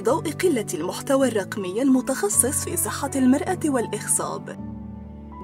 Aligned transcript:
في 0.00 0.06
ضوء 0.06 0.30
قلة 0.30 0.66
المحتوى 0.74 1.28
الرقمي 1.28 1.82
المتخصص 1.82 2.64
في 2.64 2.76
صحة 2.76 3.10
المرأة 3.16 3.58
والإخصاب 3.64 4.56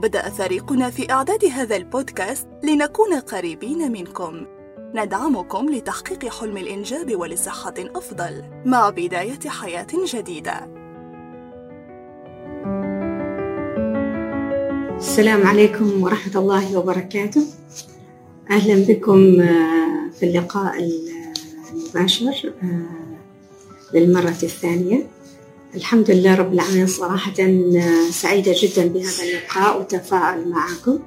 بدأ 0.02 0.30
فريقنا 0.30 0.90
في 0.90 1.12
إعداد 1.12 1.44
هذا 1.44 1.76
البودكاست 1.76 2.48
لنكون 2.62 3.14
قريبين 3.14 3.92
منكم. 3.92 4.46
ندعمكم 4.94 5.70
لتحقيق 5.70 6.28
حلم 6.28 6.56
الإنجاب 6.56 7.16
ولصحة 7.16 7.74
أفضل 7.78 8.44
مع 8.64 8.90
بداية 8.90 9.48
حياة 9.48 9.86
جديدة. 10.14 10.70
السلام 14.96 15.46
عليكم 15.46 16.02
ورحمة 16.02 16.40
الله 16.40 16.78
وبركاته. 16.78 17.42
أهلا 18.50 18.86
بكم 18.88 19.40
آه، 19.40 20.10
في 20.18 20.26
اللقاء 20.26 20.74
المباشر 21.94 22.52
آه، 22.62 23.05
للمرة 23.94 24.28
الثانية. 24.42 25.06
الحمد 25.74 26.10
لله 26.10 26.34
رب 26.34 26.52
العالمين 26.52 26.86
صراحة 26.86 27.32
آه، 27.40 28.10
سعيدة 28.10 28.54
جدا 28.62 28.86
بهذا 28.86 29.24
اللقاء 29.24 29.78
والتفاعل 29.78 30.48
معكم. 30.48 30.98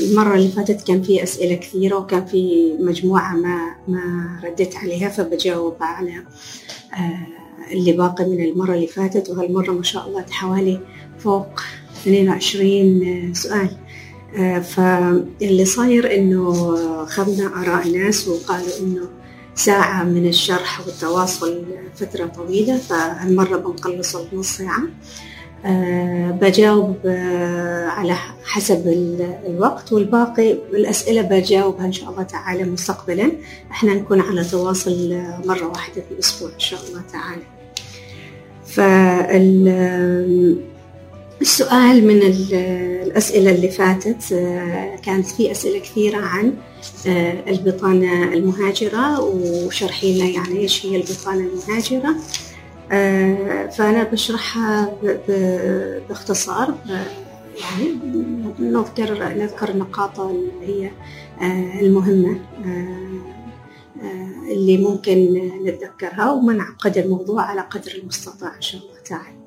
المرة 0.00 0.34
اللي 0.34 0.48
فاتت 0.48 0.86
كان 0.86 1.02
في 1.02 1.22
أسئلة 1.22 1.54
كثيرة 1.54 1.96
وكان 1.96 2.26
في 2.26 2.72
مجموعة 2.80 3.36
ما 3.36 3.76
ما 3.88 4.40
رديت 4.44 4.76
عليها 4.76 5.08
فبجاوب 5.08 5.76
على 5.80 6.24
اللي 7.70 7.92
باقي 7.92 8.24
من 8.24 8.44
المرة 8.44 8.74
اللي 8.74 8.86
فاتت. 8.86 9.30
وهالمرة 9.30 9.72
ما 9.72 9.82
شاء 9.82 10.08
الله 10.08 10.24
حوالي 10.30 10.80
فوق 11.18 11.60
22 12.02 13.34
سؤال. 13.34 13.70
آه، 14.36 14.58
فاللي 14.58 15.64
صاير 15.64 16.14
إنه 16.14 16.74
خذنا 17.06 17.62
آراء 17.62 17.88
ناس 17.88 18.28
وقالوا 18.28 18.78
إنه 18.80 19.08
ساعة 19.58 20.04
من 20.04 20.28
الشرح 20.28 20.80
والتواصل 20.86 21.64
فترة 21.96 22.26
طويلة 22.26 22.76
فهالمرة 22.78 23.56
بنقلص 23.56 24.16
نص 24.32 24.56
ساعة 24.56 24.82
أه 25.64 26.30
بجاوب 26.30 26.96
أه 27.06 27.86
على 27.86 28.14
حسب 28.44 28.82
الوقت 29.46 29.92
والباقي 29.92 30.52
الأسئلة 30.52 31.22
بجاوبها 31.22 31.86
إن 31.86 31.92
شاء 31.92 32.10
الله 32.10 32.22
تعالى 32.22 32.64
مستقبلا. 32.64 33.32
إحنا 33.70 33.94
نكون 33.94 34.20
على 34.20 34.44
تواصل 34.44 35.20
مرة 35.44 35.66
واحدة 35.66 35.94
في 35.94 36.14
الأسبوع 36.14 36.50
إن 36.54 36.60
شاء 36.60 36.80
الله 36.88 37.02
تعالى. 37.12 37.42
فال 38.66 39.68
السؤال 41.40 42.06
من 42.06 42.22
الأسئلة 42.22 43.50
اللي 43.50 43.68
فاتت 43.68 44.32
آه، 44.32 44.96
كانت 44.96 45.26
في 45.26 45.50
أسئلة 45.50 45.78
كثيرة 45.78 46.18
عن 46.18 46.46
آه، 46.46 46.67
البطانة 47.48 48.32
المهاجرة 48.32 49.20
وشرحي 49.20 50.18
لنا 50.18 50.28
يعني 50.28 50.58
إيش 50.58 50.86
هي 50.86 50.96
البطانة 50.96 51.48
المهاجرة. 51.48 52.14
آه، 52.92 53.66
فأنا 53.66 54.02
بشرحها 54.02 54.94
باختصار 56.08 56.74
يعني 57.60 57.98
نذكر 58.60 59.34
نذكر 59.34 59.68
النقاط 59.68 60.20
اللي 60.20 60.50
هي 60.62 60.90
المهمة 61.80 62.40
اللي 64.50 64.76
ممكن 64.76 65.50
نتذكرها 65.64 66.32
وما 66.32 66.52
نعقد 66.52 66.98
الموضوع 66.98 67.42
على 67.42 67.60
قدر 67.60 67.92
المستطاع 68.02 68.56
إن 68.56 68.60
شاء 68.62 68.80
الله 68.80 69.00
تعالى. 69.04 69.28
آه، 69.28 69.37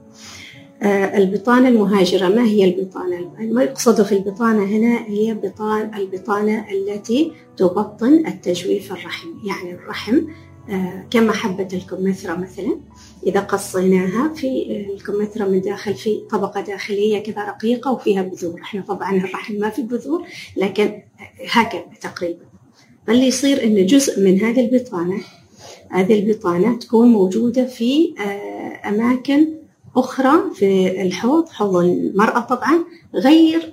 البطانة 0.84 1.70
المهاجرة. 1.70 2.28
ما 2.28 2.44
هي 2.44 2.66
البطانة؟ 2.66 3.32
ما 3.40 3.64
يقصد 3.64 4.04
في 4.04 4.12
البطانة 4.12 4.64
هنا 4.64 5.08
هي 5.08 5.34
بطان 5.34 5.92
البطانة 5.96 6.66
التي 6.72 7.32
تبطن 7.58 8.28
التجويف 8.28 8.92
الرحمي 8.92 9.34
يعني 9.48 9.74
الرحم 9.76 10.22
آه، 10.70 11.06
كما 11.12 11.34
حبة 11.34 11.68
الكمثرى 11.74 12.38
مثلا. 12.38 12.80
إذا 13.26 13.40
قصيناها 13.40 14.34
في 14.34 14.86
الكمثرى 14.94 15.50
من 15.50 15.62
داخل 15.62 15.94
في 15.94 16.22
طبقة 16.30 16.62
داخلية 16.62 17.24
كذا 17.24 17.46
رقيقة 17.46 17.92
وفيها 17.92 18.22
بذور. 18.22 18.62
إحنا 18.62 18.82
طبعا 18.82 19.18
الرحم 19.18 19.54
ما 19.54 19.70
في 19.70 19.82
بذور 19.82 20.24
لكن 20.58 21.02
هكذا 21.50 21.84
تقريبا. 22.02 22.46
فاللي 23.08 23.28
يصير 23.28 23.64
أن 23.64 23.86
جزء 23.86 24.20
من 24.20 24.40
هذه 24.40 24.70
البطانة 24.70 25.18
هذه 25.90 26.20
البطانة 26.20 26.78
تكون 26.78 27.08
موجودة 27.08 27.66
في 27.66 28.14
آه، 28.20 28.90
أماكن 28.90 29.61
أخرى 29.96 30.54
في 30.56 31.02
الحوض 31.02 31.50
حوض 31.50 31.76
المرأة 31.76 32.40
طبعا 32.40 32.84
غير 33.16 33.72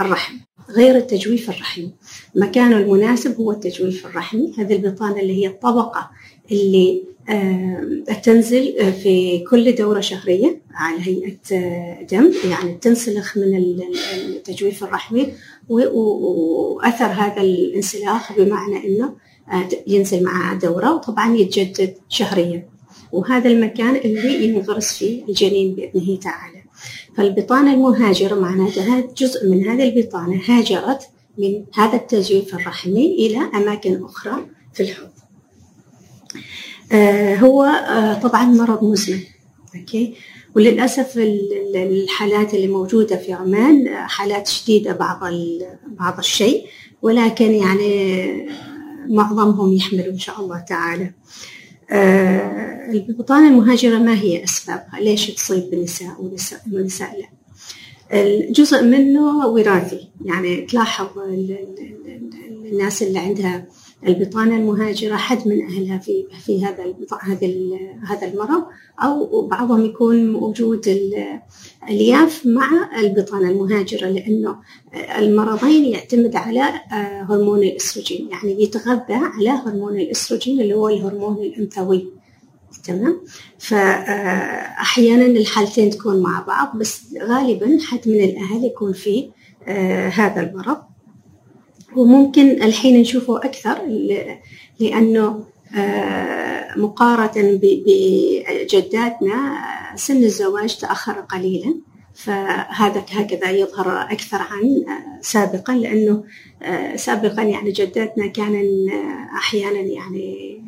الرحم 0.00 0.34
غير 0.70 0.96
التجويف 0.96 1.50
الرحمي. 1.50 1.90
مكانه 2.34 2.76
المناسب 2.76 3.36
هو 3.36 3.52
التجويف 3.52 4.06
الرحمي. 4.06 4.52
هذه 4.58 4.76
البطانة 4.76 5.20
اللي 5.20 5.42
هي 5.42 5.46
الطبقة 5.46 6.10
اللي 6.52 7.02
تنزل 8.22 8.92
في 9.02 9.44
كل 9.50 9.74
دورة 9.74 10.00
شهرية 10.00 10.60
على 10.74 10.98
هيئة 11.00 11.36
آه، 11.52 12.02
دم 12.02 12.32
يعني 12.50 12.74
تنسلخ 12.74 13.38
من 13.38 13.82
التجويف 14.16 14.84
الرحمي 14.84 15.32
وأثر 15.68 17.06
هذا 17.06 17.40
الانسلاخ 17.40 18.32
بمعنى 18.32 18.86
أنه 18.86 19.14
آه، 19.52 19.68
ينزل 19.86 20.24
معها 20.24 20.54
دورة 20.54 20.94
وطبعا 20.94 21.36
يتجدد 21.36 21.94
شهريا. 22.08 22.75
وهذا 23.12 23.50
المكان 23.50 23.96
اللي 23.96 24.44
ينغرس 24.44 24.92
فيه 24.92 25.24
الجنين 25.28 25.74
بإذنه 25.74 26.16
تعالى. 26.18 26.62
فالبطانة 27.16 27.74
المهاجرة 27.74 28.34
معناتها 28.34 29.04
جزء 29.16 29.48
من 29.48 29.68
هذه 29.68 29.88
البطانة 29.88 30.40
هاجرت 30.48 31.08
من 31.38 31.64
هذا 31.74 31.96
التجويف 31.96 32.54
الرحمي 32.54 33.06
إلى 33.14 33.38
أماكن 33.54 34.04
أخرى 34.04 34.46
في 34.74 34.82
الحوض. 34.82 35.08
آه 36.92 37.36
هو 37.36 37.62
آه 37.64 38.14
طبعا 38.14 38.44
مرض 38.44 38.84
مزمن 38.84 39.20
أوكي؟ 39.76 40.14
وللأسف 40.54 41.18
الحالات 41.74 42.54
اللي 42.54 42.68
موجودة 42.68 43.16
في 43.16 43.32
عمان 43.32 43.88
حالات 43.88 44.48
شديدة 44.48 44.92
بعض 44.92 45.20
بعض 45.86 46.18
الشيء 46.18 46.66
ولكن 47.02 47.52
يعني 47.52 48.48
معظمهم 49.08 49.72
يحملوا 49.72 50.12
إن 50.12 50.18
شاء 50.18 50.40
الله 50.40 50.60
تعالى. 50.60 51.04
آه، 51.04 51.12
البطانة 51.90 53.48
المهاجرة 53.48 53.98
ما 53.98 54.14
هي 54.14 54.44
أسبابها؟ 54.44 55.00
ليش 55.00 55.30
تصيب 55.30 55.70
بالنساء 55.70 56.22
ونساء, 56.22 56.60
ونساء 56.72 57.20
لا؟ 57.20 57.26
الجزء 58.20 58.82
منه 58.82 59.46
وراثي 59.46 60.08
يعني 60.24 60.60
تلاحظ 60.60 61.08
الناس 62.72 63.02
اللي 63.02 63.18
عندها 63.18 63.66
البطانة 64.06 64.56
المهاجرة 64.56 65.16
حد 65.16 65.48
من 65.48 65.66
أهلها 65.66 65.98
في 65.98 66.26
في 66.46 66.64
هذا 66.64 66.94
هذا 67.22 67.48
هذا 68.08 68.26
المرض 68.26 68.64
أو 69.02 69.46
بعضهم 69.46 69.84
يكون 69.84 70.32
موجود 70.32 71.10
الياف 71.88 72.46
مع 72.46 72.90
البطانة 73.00 73.50
المهاجرة 73.50 74.08
لأنه 74.08 74.56
المرضين 75.18 75.84
يعتمد 75.84 76.36
على 76.36 76.62
آه، 76.62 77.22
هرمون 77.22 77.62
الأستروجين 77.62 78.28
يعني 78.30 78.62
يتغذى 78.62 79.14
على 79.14 79.50
هرمون 79.50 79.96
الأستروجين 80.00 80.60
اللي 80.60 80.74
هو 80.74 80.88
الهرمون 80.88 81.36
الأنثوي. 81.36 82.08
تمام؟ 82.84 83.20
فأحيانا 83.58 85.26
الحالتين 85.26 85.90
تكون 85.90 86.22
مع 86.22 86.44
بعض 86.46 86.78
بس 86.78 87.02
غالبا 87.22 87.78
حد 87.86 88.00
من 88.06 88.24
الأهل 88.24 88.64
يكون 88.64 88.92
فيه 88.92 89.30
آه، 89.68 90.08
هذا 90.08 90.40
المرض. 90.40 90.95
وممكن 91.96 92.62
الحين 92.62 93.00
نشوفه 93.00 93.36
أكثر 93.36 93.78
لأنه 94.80 95.44
آه، 95.76 96.78
مقارنة 96.78 97.60
بجداتنا 97.62 99.58
سن 99.96 100.24
الزواج 100.24 100.76
تأخر 100.76 101.12
قليلا. 101.12 101.74
فهذا 102.14 103.04
هكذا 103.10 103.50
يظهر 103.50 104.02
أكثر 104.02 104.36
عن 104.36 104.84
آه، 104.88 105.20
سابقا 105.20 105.74
لأنه 105.74 106.24
آه، 106.62 106.96
سابقا 106.96 107.42
يعني 107.42 107.70
جداتنا 107.70 108.26
كان 108.26 108.86
أحيانا 109.36 109.80
يعني 109.80 110.60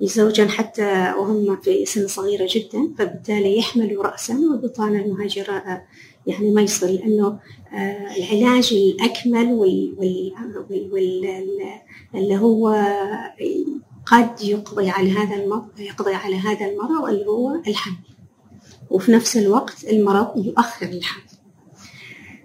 يزوجن 0.00 0.48
حتى 0.48 1.14
وهم 1.18 1.56
في 1.56 1.84
سن 1.86 2.06
صغيرة 2.06 2.48
جدا 2.50 2.94
فبالتالي 2.98 3.58
يحملوا 3.58 4.04
رأسا 4.04 4.34
والبطانة 4.34 5.04
المهاجرة 5.04 5.82
يعني 6.26 6.50
ما 6.50 6.62
يصير 6.62 6.88
لأنه 6.88 7.38
آه، 7.74 8.16
العلاج 8.16 8.72
الأكمل 8.72 9.52
وال 9.52 9.94
وال 9.98 10.92
وال 10.92 11.44
اللي 12.14 12.36
هو 12.36 12.68
قد 14.06 14.42
يقضي 14.42 14.90
على 14.90 15.10
هذا 15.10 15.36
المرض 15.36 15.80
يقضي 15.80 16.14
على 16.14 16.36
هذا 16.36 16.66
المرض 16.66 17.08
اللي 17.08 17.26
هو 17.26 17.54
الحمل. 17.66 17.94
وفي 18.90 19.12
نفس 19.12 19.36
الوقت 19.36 19.84
المرض 19.84 20.46
يؤخر 20.46 20.86
الحمل. 20.86 21.22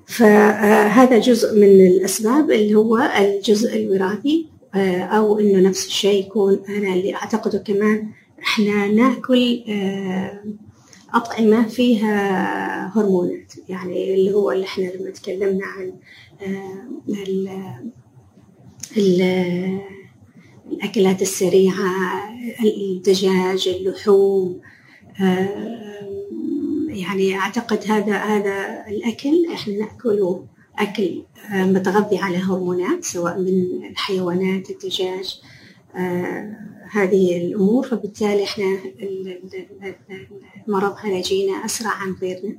فهذا 0.06 1.19
جزء 1.19 1.56
من 1.56 1.88
الأسباب 1.88 2.51
اللي 2.51 2.75
هو 2.75 2.97
الجزء 2.97 3.75
الوراثي. 3.75 4.47
آه، 4.47 4.52
أو 4.75 5.39
إنه 5.39 5.69
نفس 5.69 5.87
الشيء 5.87 6.25
يكون 6.25 6.63
أنا 6.69 6.93
اللي 6.93 7.15
أعتقده 7.15 7.57
كمان 7.59 8.09
إحنا 8.43 8.87
نأكل 8.87 9.63
آه، 9.67 10.43
أطعمة 11.13 11.67
فيها 11.67 12.97
هرمونات 12.97 13.53
يعني 13.69 14.13
اللي 14.13 14.33
هو 14.33 14.51
اللي 14.51 14.65
إحنا 14.65 14.83
لما 14.83 15.09
تكلمنا 15.09 15.65
عن 15.65 15.93
آه، 16.41 16.87
ال 17.09 17.49
الأكلات 20.71 21.21
السريعة 21.21 21.91
الدجاج 22.63 23.67
اللحوم 23.67 24.61
يعني 26.87 27.35
أعتقد 27.35 27.79
هذا 27.87 28.15
هذا 28.15 28.85
الأكل 28.87 29.45
إحنا 29.53 29.73
نأكله. 29.73 30.45
أكل 30.79 31.23
متغذي 31.53 32.17
على 32.17 32.37
هرمونات 32.37 33.03
سواء 33.03 33.39
من 33.39 33.85
الحيوانات 33.85 34.69
الدجاج 34.69 35.41
هذه 36.91 37.37
الأمور. 37.37 37.87
فبالتالي 37.87 38.43
إحنا 38.43 38.77
المرض 40.67 40.95
هذا 41.01 41.17
يجينا 41.17 41.53
أسرع 41.65 41.91
عن 41.91 42.15
غيرنا. 42.21 42.55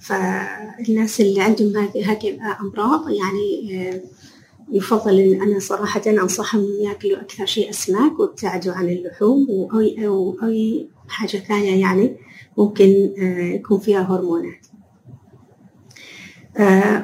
فالناس 0.00 1.20
اللي 1.20 1.40
عندهم 1.40 1.76
هذه 2.04 2.28
الأمراض 2.30 3.10
يعني 3.10 3.70
يفضل 4.72 5.20
إن 5.20 5.42
أنا 5.42 5.58
صراحة 5.58 6.02
أنصحهم 6.06 6.66
يأكلوا 6.80 7.20
أكثر 7.20 7.46
شيء 7.46 7.70
أسماك 7.70 8.20
ويبتعدوا 8.20 8.72
عن 8.72 8.88
اللحوم 8.88 9.46
أو 9.50 9.80
أي, 9.80 10.06
أو 10.06 10.36
أي 10.42 10.88
حاجة 11.08 11.36
ثانية 11.38 11.80
يعني 11.80 12.16
ممكن 12.58 12.88
يكون 13.54 13.78
فيها 13.78 14.02
هرمونات. 14.02 14.66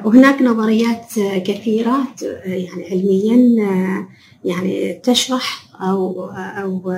وهناك 0.05 0.41
نظريات 0.41 1.13
كثيرة 1.45 1.97
يعني 2.45 2.85
علميا 2.91 4.07
يعني 4.45 4.93
تشرح 4.93 5.65
أو 5.81 6.29
أو 6.35 6.93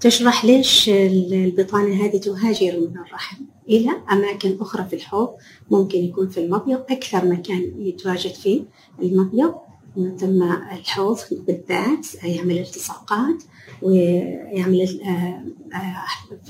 تشرح 0.00 0.44
ليش 0.44 0.88
البطانة 0.88 2.04
هذه 2.04 2.16
تهاجر 2.16 2.80
من 2.80 2.98
الرحم. 2.98 3.36
إلى 3.68 3.90
أماكن 4.12 4.56
أخرى 4.60 4.84
في 4.90 4.96
الحوض 4.96 5.28
ممكن 5.70 5.98
يكون 5.98 6.28
في 6.28 6.40
المبيض 6.40 6.80
أكثر 6.90 7.24
مكان 7.24 7.72
يتواجد 7.78 8.32
فيه 8.32 8.62
المبيض. 9.02 9.54
ثم 9.96 10.42
الحوض 10.72 11.18
بالذات 11.46 12.24
يعمل 12.24 12.58
التصاقات 12.58 13.42
ويعمل 13.82 15.00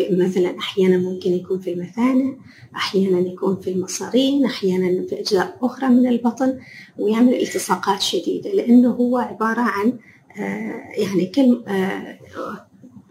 مثلا 0.00 0.58
أحيانا 0.58 0.98
ممكن 0.98 1.32
يكون 1.32 1.58
في 1.60 1.72
المثانة 1.72 2.37
أحيانا 2.76 3.19
يكون 3.19 3.60
في 3.60 3.70
المصارين 3.70 4.44
أحيانا 4.44 5.06
في 5.08 5.20
أجزاء 5.20 5.58
أخرى 5.62 5.88
من 5.88 6.06
البطن 6.06 6.58
ويعمل 6.98 7.34
التصاقات 7.34 8.02
شديدة 8.02 8.50
لأنه 8.50 8.90
هو 8.90 9.19
عبارة 9.19 9.60
عن 9.60 9.92
يعني 10.96 11.26
كل 11.34 11.62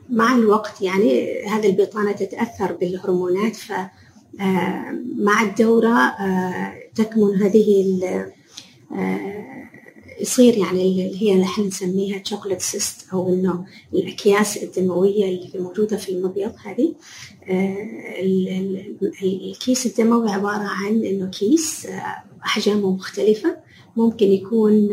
مع 0.09 0.35
الوقت 0.35 0.81
يعني 0.81 1.41
هذه 1.47 1.69
البطانة 1.69 2.11
تتأثر 2.11 2.73
بالهرمونات 2.73 3.55
ف 3.55 3.73
مع 5.17 5.41
الدورة 5.41 6.15
تكمن 6.95 7.35
هذه 7.35 7.95
يصير 10.21 10.57
يعني 10.57 10.81
اللي 10.81 11.21
هي 11.21 11.35
نحن 11.35 11.61
نسميها 11.61 12.21
chocolate 12.23 12.61
cyst 12.61 13.09
أو 13.13 13.33
إنه 13.33 13.65
الأكياس 13.93 14.63
الدموية 14.63 15.25
اللي 15.25 15.49
موجودة 15.59 15.97
في 15.97 16.09
المبيض 16.09 16.51
هذه. 16.65 16.93
الكيس 19.23 19.85
الدموي 19.85 20.29
عبارة 20.29 20.63
عن 20.63 21.05
إنه 21.05 21.29
كيس 21.29 21.87
احجامه 22.45 22.91
مختلفة. 22.91 23.57
ممكن 23.97 24.25
يكون 24.25 24.89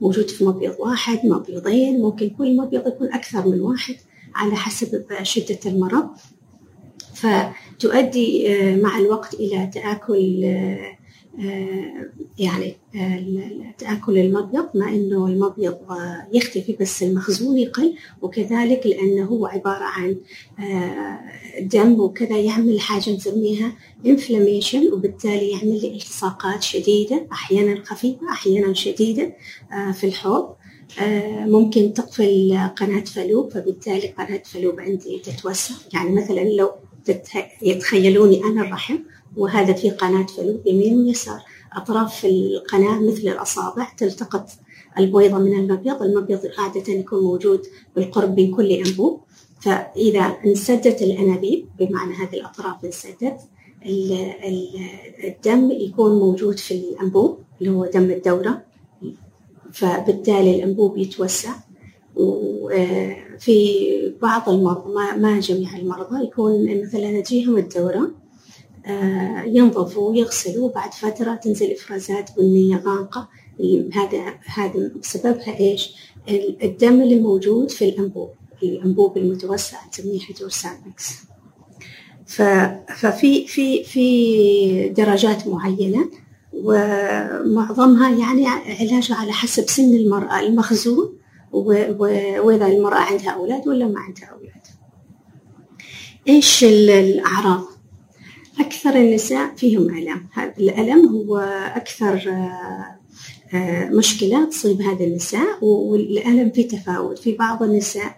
موجود 0.00 0.28
في 0.28 0.44
مبيض 0.44 0.74
واحد 0.78 1.26
مبيضين 1.26 2.00
ممكن 2.00 2.30
كل 2.30 2.56
مبيض 2.56 2.86
يكون 2.86 3.12
أكثر 3.12 3.48
من 3.48 3.60
واحد 3.60 3.96
على 4.34 4.56
حسب 4.56 5.04
شدة 5.22 5.58
المرض. 5.66 6.08
فتؤدي 7.14 8.48
مع 8.76 8.98
الوقت 8.98 9.34
إلى 9.34 9.70
تآكل 9.74 10.44
يعني 12.38 12.76
تآكل 13.78 14.18
المبيض 14.18 14.66
مع 14.74 14.88
إنه 14.88 15.26
المبيض 15.26 15.76
يختفي 16.32 16.76
بس 16.80 17.02
المخزون 17.02 17.58
يقل 17.58 17.94
وكذلك 18.22 18.86
لأنه 18.86 19.24
هو 19.24 19.46
عبارة 19.46 19.84
عن 19.84 20.16
دم 21.60 22.00
وكذا 22.00 22.38
يعمل 22.38 22.80
حاجة 22.80 23.10
نسميها 23.10 23.72
inflammation 24.04 24.92
وبالتالي 24.92 25.50
يعمل 25.50 25.80
لي 25.80 25.92
التصاقات 25.92 26.62
شديدة 26.62 27.26
أحيانا 27.32 27.84
خفيفة 27.84 28.30
أحيانا 28.30 28.74
شديدة 28.74 29.36
في 29.92 30.04
الحوض. 30.04 30.54
ممكن 31.46 31.92
تقفل 31.92 32.58
قناة 32.76 33.04
فلوب 33.04 33.52
فبالتالي 33.52 34.08
قناة 34.08 34.42
فلوب 34.44 34.80
عندي 34.80 35.18
تتوسع. 35.18 35.74
يعني 35.94 36.10
مثلا 36.10 36.40
لو 36.40 36.70
يتخيلوني 37.62 38.44
أنا 38.44 38.62
الرحم 38.62 38.98
وهذا 39.36 39.72
في 39.72 39.90
قناة 39.90 40.26
فلوب 40.26 40.66
يمين 40.66 40.98
ويسار. 40.98 41.40
أطراف 41.72 42.24
القناة 42.24 43.00
مثل 43.00 43.22
الأصابع 43.28 43.88
تلتقط 43.98 44.48
البويضة 44.98 45.38
من 45.38 45.52
المبيض 45.58 46.02
المبيض 46.02 46.40
عادة 46.58 46.92
يكون 46.92 47.22
موجود 47.22 47.62
بالقرب 47.96 48.40
من 48.40 48.54
كل 48.54 48.72
أنبوب 48.72 49.20
فإذا 49.60 50.20
انسدت 50.20 51.02
الأنابيب 51.02 51.68
بمعنى 51.78 52.14
هذه 52.14 52.34
الأطراف 52.34 52.84
انسدت 52.84 53.40
الدم 55.24 55.70
يكون 55.70 56.18
موجود 56.18 56.58
في 56.58 56.74
الأنبوب 56.74 57.38
اللي 57.60 57.70
هو 57.70 57.86
دم 57.86 58.10
الدورة. 58.10 58.62
فبالتالي 59.72 60.56
الأنبوب 60.56 60.98
يتوسع 60.98 61.50
وفي 62.16 63.58
بعض 64.22 64.48
المرضى 64.48 64.94
ما 65.18 65.40
جميع 65.40 65.76
المرضى 65.76 66.24
يكون 66.24 66.80
مثلا 66.82 67.20
تجيهم 67.20 67.58
الدورة. 67.58 68.10
ينظفوا 69.46 70.10
ويغسلوا 70.10 70.70
بعد 70.70 70.94
فترة 70.94 71.34
تنزل 71.34 71.72
إفرازات 71.72 72.30
بنية 72.36 72.76
غامقة 72.76 73.28
هذا 73.92 74.34
هذا 74.46 74.90
سببها 75.02 75.60
إيش؟ 75.60 75.94
الدم 76.62 77.02
اللي 77.02 77.20
موجود 77.20 77.70
في 77.70 77.88
الأنبوب 77.88 78.30
الأنبوب 78.62 79.16
المتوسع 79.16 79.78
نسميه 79.88 80.20
حجر 80.20 80.48
سابكس 80.48 81.14
ففي 82.26 83.46
في 83.46 83.84
في 83.84 84.88
درجات 84.88 85.46
معينة 85.46 86.10
ومعظمها 86.52 88.10
يعني 88.10 88.46
علاجها 88.46 89.16
على 89.16 89.32
حسب 89.32 89.68
سن 89.68 89.94
المرأة 89.94 90.40
المخزون 90.40 91.18
وإذا 91.52 92.66
المرأة 92.66 92.98
عندها 92.98 93.30
أولاد 93.30 93.68
ولا 93.68 93.86
ما 93.86 94.00
عندها 94.00 94.24
أولاد 94.24 94.66
إيش 96.28 96.64
الأعراض؟ 96.64 97.64
أكثر 98.60 98.90
النساء 98.90 99.54
فيهم 99.54 99.88
ألم. 99.98 100.26
الألم 100.58 101.08
هو 101.08 101.38
أكثر 101.76 102.32
مشكلة 103.92 104.44
تصيب 104.44 104.82
هذه 104.82 105.04
النساء 105.04 105.64
والألم 105.64 106.50
في 106.50 106.62
تفاوت. 106.62 107.18
في 107.18 107.32
بعض 107.32 107.62
النساء 107.62 108.16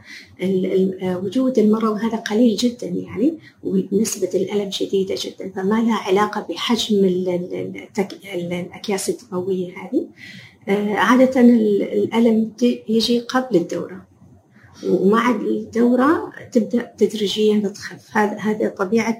وجود 1.03 1.59
المرض 1.59 1.93
هذا 1.93 2.17
قليل 2.17 2.57
جدا 2.57 2.87
يعني 2.87 3.39
ونسبة 3.65 4.31
الألم 4.35 4.71
شديدة 4.71 5.15
جدا 5.19 5.53
فما 5.57 5.75
لها 5.75 5.97
علاقة 5.97 6.47
بحجم 6.51 7.05
الأكياس 8.35 9.11
الدموية 9.11 9.75
هذه. 9.77 10.07
عادة 10.97 11.41
الألم 11.41 12.53
يجي 12.89 13.21
قبل 13.21 13.57
الدورة. 13.57 14.10
ومع 14.87 15.31
الدورة 15.31 16.33
تبدأ 16.53 16.93
تدريجيا 16.99 17.69
تخف 17.69 18.17
هذا 18.17 18.69
طبيعة 18.69 19.19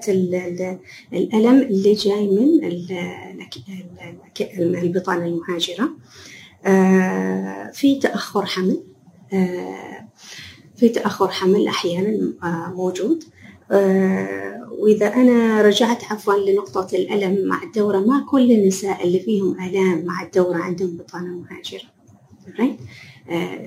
الألم 1.13 1.61
اللي 1.61 1.93
جاي 1.93 2.27
من 2.27 2.63
البطانة 4.59 5.25
المهاجرة. 5.25 5.89
في 7.73 7.99
تأخر 8.01 8.45
حمل. 8.45 8.83
في 10.75 10.89
تأخر 10.89 11.27
حمل 11.27 11.67
أحيانا 11.67 12.33
موجود. 12.75 13.23
وإذا 14.79 15.07
أنا 15.13 15.61
رجعت 15.61 16.03
عفوا 16.03 16.33
لنقطة 16.33 16.95
الألم 16.95 17.47
مع 17.47 17.63
الدورة 17.63 17.97
ما 17.99 18.25
كل 18.31 18.51
النساء 18.51 19.03
اللي 19.03 19.19
فيهم 19.19 19.59
آلام 19.59 20.05
مع 20.05 20.23
الدورة 20.23 20.57
عندهم 20.57 20.97
بطانة 20.97 21.27
مهاجرة. 21.39 21.91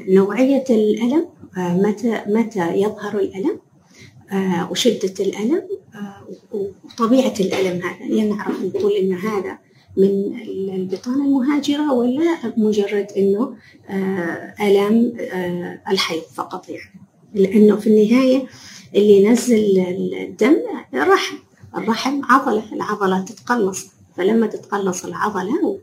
نوعية 0.08 0.64
الألم 0.70 1.28
متى 1.56 2.20
متى 2.26 2.75
يظهر 2.75 3.18
الألم؟ 3.18 3.58
وشدة 4.70 5.14
الألم 5.25 5.62
وطبيعة 6.52 7.34
الألم 7.40 7.82
هذا. 7.82 8.00
يعني 8.00 8.28
نعرف 8.30 8.62
نقول 8.62 8.92
إن 8.92 9.12
هذا 9.12 9.58
من 9.96 10.34
البطانة 10.75 11.25
المهاجرة 11.25 11.92
ولا 11.92 12.37
مجرد 12.56 13.06
إنه 13.16 13.56
آلام 14.61 15.12
الحيض 15.88 16.23
فقط 16.23 16.68
يعني. 16.68 17.00
لأنه 17.34 17.76
في 17.76 17.87
النهاية 17.87 18.46
اللي 18.94 19.23
ينزل 19.23 19.78
الدم 20.20 20.56
الرحم. 20.94 21.37
الرحم 21.76 22.20
عضلة 22.25 22.73
العضلة 22.73 23.25
تتقلص. 23.25 23.93
فلما 24.16 24.47
تتقلص 24.47 25.04
العضلة 25.04 25.80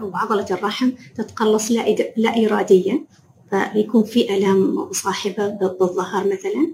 وعضلة 0.00 0.46
الرحم 0.50 0.90
تتقلص 1.14 1.70
لا 2.16 2.46
إراديا 2.46 3.04
فيكون 3.50 4.04
في 4.04 4.36
آلام 4.36 4.74
مصاحبة 4.74 5.48
بالظهر 5.48 6.26
مثلا 6.26 6.72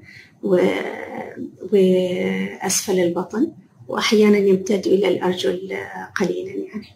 وأسفل 1.73 2.99
البطن 3.01 3.53
وأحيانا 3.89 4.39
يمتد 4.39 4.87
إلى 4.87 5.09
الأرجل 5.09 5.77
قليلا 6.17 6.51
يعني. 6.51 6.87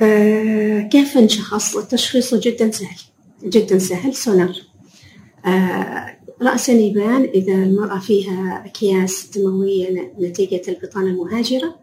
آه 0.00 0.80
كيف 0.80 1.16
نشخص 1.16 1.76
التشخيص 1.76 2.34
جدا 2.34 2.70
سهل 2.70 3.00
جدا 3.44 3.78
سهل 3.78 4.14
سونار. 4.14 4.62
آه 5.46 6.15
رأسا 6.42 6.72
يبان 6.72 7.24
إذا 7.24 7.54
المرأة 7.54 7.98
فيها 7.98 8.62
أكياس 8.66 9.30
دموية 9.36 10.12
نتيجة 10.20 10.62
البطانة 10.68 11.06
المهاجرة 11.06 11.76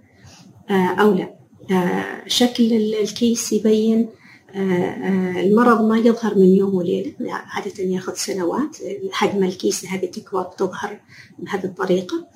آه 0.69 0.74
أو 0.74 1.13
لا. 1.13 1.33
آه 1.72 2.24
شكل 2.27 2.74
الكيس 2.74 3.53
يبين 3.53 4.10
آه، 4.55 5.41
المرض 5.41 5.81
ما 5.81 5.98
يظهر 5.98 6.36
من 6.36 6.45
يوم 6.45 6.75
وليلة. 6.75 7.13
عادة 7.29 7.83
ياخذ 7.83 8.13
سنوات. 8.13 8.77
حجم 9.12 9.43
الكيس 9.43 9.86
هذه 9.86 10.05
تكبر 10.05 10.43
تظهر 10.43 11.00
بهذه 11.39 11.63
الطريقة. 11.63 12.27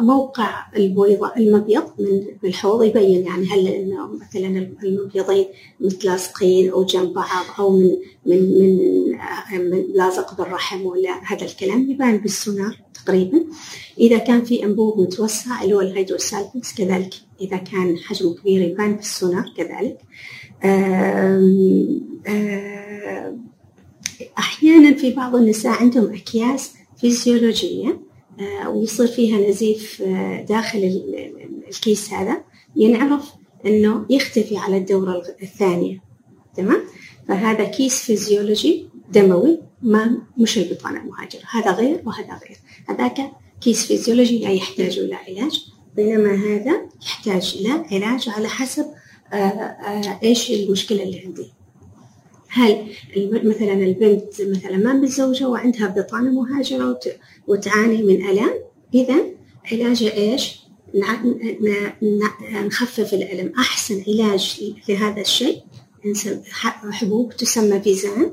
موقع 0.00 0.66
البويضة 0.76 1.32
المبيض 1.36 1.84
من 1.98 2.22
الحوض 2.44 2.82
يبين 2.82 3.26
يعني 3.26 3.46
هل 3.46 3.68
انه 3.68 4.06
مثلا 4.06 4.72
المبيضين 4.82 5.46
متلاصقين 5.80 6.70
أو 6.70 6.84
جنب 6.84 7.12
بعض 7.12 7.44
أو 7.58 7.70
من 7.70 7.96
من 8.26 8.58
من, 8.58 9.14
آه، 9.20 9.58
من 9.58 9.84
لازق 9.94 10.36
بالرحم 10.38 10.86
ولا 10.86 11.20
هذا 11.24 11.44
الكلام 11.44 11.90
يبان 11.90 12.18
بالسونار 12.18 12.78
تقريبا. 12.94 13.44
إذا 13.98 14.18
كان 14.18 14.44
في 14.44 14.64
أنبوب 14.64 15.00
متوسع 15.00 15.62
اللي 15.62 15.74
هو 15.74 15.80
الهيدروسالفنس 15.80 16.74
كذلك. 16.74 17.14
إذا 17.40 17.56
كان 17.56 17.98
حجمه 17.98 18.34
كبير 18.34 18.62
يبان 18.62 18.96
بالسونار 18.96 19.44
كذلك. 19.56 19.98
أحيانا 24.38 24.94
في 24.96 25.10
بعض 25.16 25.36
النساء 25.36 25.72
عندهم 25.72 26.14
أكياس 26.14 26.74
فيزيولوجية. 27.00 27.88
آه، 27.88 28.11
ويصير 28.66 29.06
فيها 29.06 29.48
نزيف 29.48 30.02
آه، 30.02 30.42
داخل 30.42 31.02
الكيس 31.68 32.12
هذا. 32.12 32.44
ينعرف 32.76 33.32
إنه 33.66 34.06
يختفي 34.10 34.56
على 34.56 34.76
الدورة 34.76 35.22
الثانية. 35.42 36.02
تمام؟ 36.56 36.82
فهذا 37.28 37.64
كيس 37.64 38.02
فيزيولوجي 38.02 38.88
دموي 39.12 39.60
ما 39.82 40.18
مش 40.38 40.58
البطانة 40.58 41.00
المهاجرة 41.00 41.42
هذا 41.50 41.70
غير 41.70 42.02
وهذا 42.06 42.40
غير. 42.48 42.58
هذاك 42.88 43.32
كيس 43.60 43.86
فيزيولوجي 43.86 44.38
لا 44.38 44.50
يحتاج 44.50 44.98
إلى 44.98 45.14
علاج 45.14 45.66
بينما 45.96 46.34
هذا 46.34 46.88
يحتاج 47.02 47.56
إلى 47.60 47.70
علاج 47.92 48.28
على 48.28 48.48
حسب 48.48 48.86
آه، 49.32 49.36
آه، 49.36 50.20
إيش 50.22 50.50
المشكلة 50.50 51.02
اللي 51.02 51.20
عندي. 51.20 51.52
هل 52.54 52.86
مثلا 53.44 53.72
البنت 53.72 54.40
مثلا 54.40 54.76
ما 54.76 54.92
متزوجة 54.92 55.48
وعندها 55.48 55.88
بطانة 55.88 56.30
مهاجرة 56.30 57.00
وتعاني 57.46 58.02
من 58.02 58.26
الام 58.26 58.54
اذا 58.94 59.16
علاجها 59.72 60.12
إيش؟ 60.16 60.62
نخفف 62.52 63.14
الألم. 63.14 63.52
أحسن 63.58 64.02
علاج 64.08 64.72
لهذا 64.88 65.20
الشيء 65.20 65.62
حبوب 66.90 67.36
تسمى 67.36 67.80
فيزان. 67.80 68.32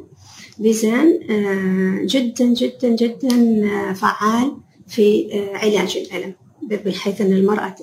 فيزان 0.58 1.20
آه، 1.30 2.06
جدا 2.06 2.46
جدا 2.46 2.90
جدا 2.90 3.94
فعال 3.94 4.58
في 4.88 5.30
علاج 5.54 5.98
الألم. 5.98 6.34
بحيث 6.76 7.22
أن 7.22 7.34
المرأة 7.34 7.76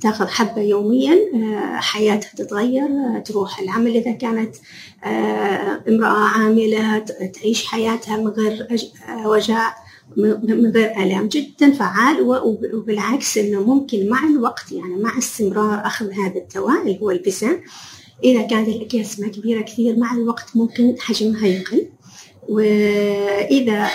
تاخذ 0.00 0.26
حبة 0.26 0.62
يوميا 0.62 1.18
آه، 1.34 1.76
حياتها 1.76 2.30
تتغير 2.36 2.86
آه، 2.86 3.18
تروح 3.18 3.60
العمل 3.60 3.96
إذا 3.96 4.12
كانت 4.12 4.56
آه، 5.04 5.82
امرأة 5.88 6.28
عاملة 6.28 6.98
تعيش 7.34 7.66
حياتها 7.66 8.16
من 8.16 8.28
غير 8.28 8.68
وجع 9.24 9.74
من 10.16 10.70
غير 10.74 11.02
آلام. 11.02 11.28
جدا 11.28 11.70
فعال 11.70 12.20
وبالعكس 12.74 13.38
أنه 13.38 13.62
ممكن 13.62 14.08
مع 14.08 14.26
الوقت 14.26 14.72
يعني 14.72 14.96
مع 14.96 15.18
استمرار 15.18 15.86
أخذ 15.86 16.12
هذا 16.12 16.38
الدواء 16.38 16.82
اللي 16.82 17.00
هو 17.00 17.10
البسان 17.10 17.60
إذا 18.24 18.42
كانت 18.42 18.68
الأكياس 18.68 19.20
ما 19.20 19.28
كبيرة 19.28 19.62
كثير 19.62 19.98
مع 19.98 20.14
الوقت 20.14 20.46
ممكن 20.54 20.94
حجمها 21.00 21.46
يقل. 21.46 21.88
وإذا 22.48 23.90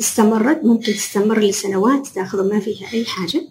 استمرت 0.00 0.64
ممكن 0.64 0.92
تستمر 0.92 1.38
لسنوات 1.38 2.06
تأخذ 2.06 2.52
ما 2.52 2.60
فيها 2.60 2.92
أي 2.92 3.04
حاجة. 3.04 3.42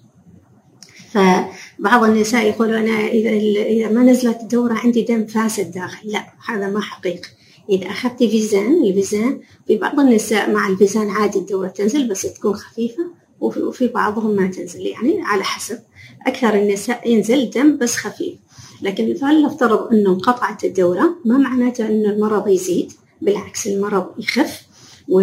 فبعض 1.11 2.03
النساء 2.03 2.45
يقولوا 2.45 2.79
أنا 2.79 3.07
إذا 3.07 3.29
إذا 3.65 3.89
ما 3.89 4.03
نزلت 4.03 4.41
الدورة 4.41 4.73
عندي 4.73 5.01
دم 5.01 5.25
فاسد 5.25 5.71
داخل. 5.71 6.09
لا 6.11 6.25
هذا 6.47 6.67
ما 6.67 6.81
حقيقي. 6.81 7.29
إذا 7.69 7.87
أخذت 7.87 8.17
فيزان 8.23 8.83
الفيزان 8.83 9.41
في 9.67 9.77
بعض 9.77 9.99
النساء 9.99 10.51
مع 10.51 10.67
الفيزان 10.67 11.09
عادي 11.09 11.39
الدورة 11.39 11.67
تنزل 11.67 12.07
بس 12.07 12.21
تكون 12.21 12.53
خفيفة 12.53 13.03
وفي 13.39 13.87
بعضهم 13.87 14.31
ما 14.31 14.47
تنزل. 14.47 14.85
يعني 14.85 15.21
على 15.21 15.43
حسب. 15.43 15.79
أكثر 16.27 16.53
النساء 16.53 17.11
ينزل 17.11 17.49
دم 17.49 17.77
بس 17.77 17.95
خفيف. 17.95 18.33
لكن 18.81 19.13
فلنفترض 19.13 19.93
أنه 19.93 20.09
انقطعت 20.09 20.63
الدورة 20.63 21.15
ما 21.25 21.37
معناته 21.37 21.85
أن 21.85 22.05
المرض 22.05 22.47
يزيد. 22.47 22.91
بالعكس 23.21 23.67
المرض 23.67 24.19
يخف 24.19 24.61
و 25.09 25.21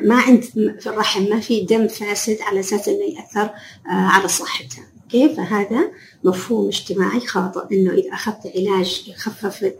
ما 0.00 0.14
عند 0.20 0.44
في 0.80 0.86
الرحم 0.86 1.22
ما 1.22 1.40
في 1.40 1.60
دم 1.60 1.88
فاسد 1.88 2.38
على 2.40 2.60
أساس 2.60 2.88
إنه 2.88 3.04
يأثر 3.04 3.50
على 3.86 4.28
صحتها. 4.28 4.84
كيف 5.10 5.36
فهذا 5.36 5.90
مفهوم 6.24 6.68
اجتماعي 6.68 7.20
خاطئ 7.20 7.76
إنه 7.76 7.92
إذا 7.92 8.12
أخذت 8.12 8.52
علاج 8.56 9.04
يخفف 9.08 9.72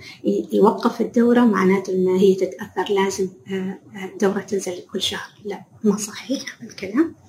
يوقف 0.52 1.00
الدورة 1.00 1.40
معناته 1.40 1.92
إن 1.92 2.08
هي 2.08 2.34
تتأثر 2.34 2.94
لازم 2.94 3.28
الدورة 4.12 4.40
تنزل 4.40 4.82
كل 4.92 5.02
شهر. 5.02 5.30
لا 5.44 5.62
ما 5.84 5.96
صحيح 5.96 6.42
هذا 6.60 6.70
الكلام. 6.70 7.14
آه، 7.18 7.21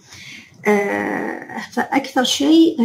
فأكثر 1.72 2.24
شيء 2.24 2.78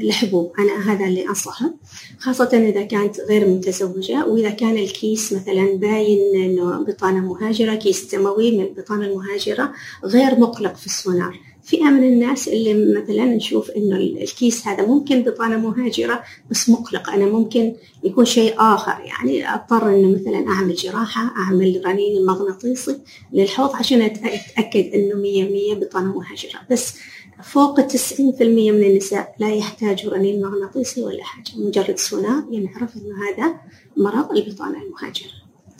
الحبوب 0.00 0.52
أنا 0.58 0.92
هذا 0.92 1.04
اللي 1.04 1.28
أنصحه 1.28 1.70
خاصة 2.18 2.50
إذا 2.52 2.82
كانت 2.82 3.20
غير 3.20 3.48
متزوجة 3.48 4.26
وإذا 4.26 4.50
كان 4.50 4.76
الكيس 4.76 5.32
مثلا 5.32 5.76
باين 5.76 6.42
إنه 6.44 6.82
بطانة 6.82 7.20
مهاجرة 7.20 7.74
كيس 7.74 8.14
دموي 8.14 8.58
من 8.58 8.64
البطانة 8.64 9.06
المهاجرة 9.06 9.72
غير 10.04 10.40
مقلق 10.40 10.74
في 10.74 10.86
السونار. 10.86 11.40
فئة 11.66 11.84
من 11.84 12.04
الناس 12.04 12.48
اللي 12.48 13.00
مثلا 13.00 13.24
نشوف 13.24 13.70
إنه 13.70 13.96
الكيس 13.96 14.66
هذا 14.66 14.86
ممكن 14.86 15.22
بطانة 15.22 15.56
مهاجرة 15.56 16.22
بس 16.50 16.70
مقلق 16.70 17.10
أنا 17.10 17.26
ممكن 17.26 17.74
يكون 18.04 18.24
شيء 18.24 18.54
آخر. 18.58 19.04
يعني 19.04 19.54
أضطر 19.54 19.94
إنه 19.94 20.08
مثلا 20.08 20.48
أعمل 20.48 20.74
جراحة 20.74 21.34
أعمل 21.36 21.82
رنين 21.86 22.26
مغناطيسي 22.26 22.98
للحوض 23.32 23.74
عشان 23.74 24.02
أتأكد 24.02 24.94
إنه 24.94 25.14
مية 25.14 25.44
مية 25.44 25.74
بطانة 25.74 26.18
مهاجرة. 26.18 26.60
بس 26.70 26.94
فوق 27.42 27.80
التسعين 27.80 28.32
في 28.32 28.44
المية 28.44 28.72
من 28.72 28.82
النساء 28.82 29.34
لا 29.38 29.54
يحتاجوا 29.54 30.12
رنين 30.12 30.42
مغناطيسي 30.42 31.02
ولا 31.02 31.24
حاجة. 31.24 31.50
مجرد 31.56 31.98
سونار 31.98 32.44
ينعرف 32.50 32.96
إنه 32.96 33.14
هذا 33.28 33.54
مرض 33.96 34.32
البطانة 34.32 34.82
المهاجرة. 34.82 35.32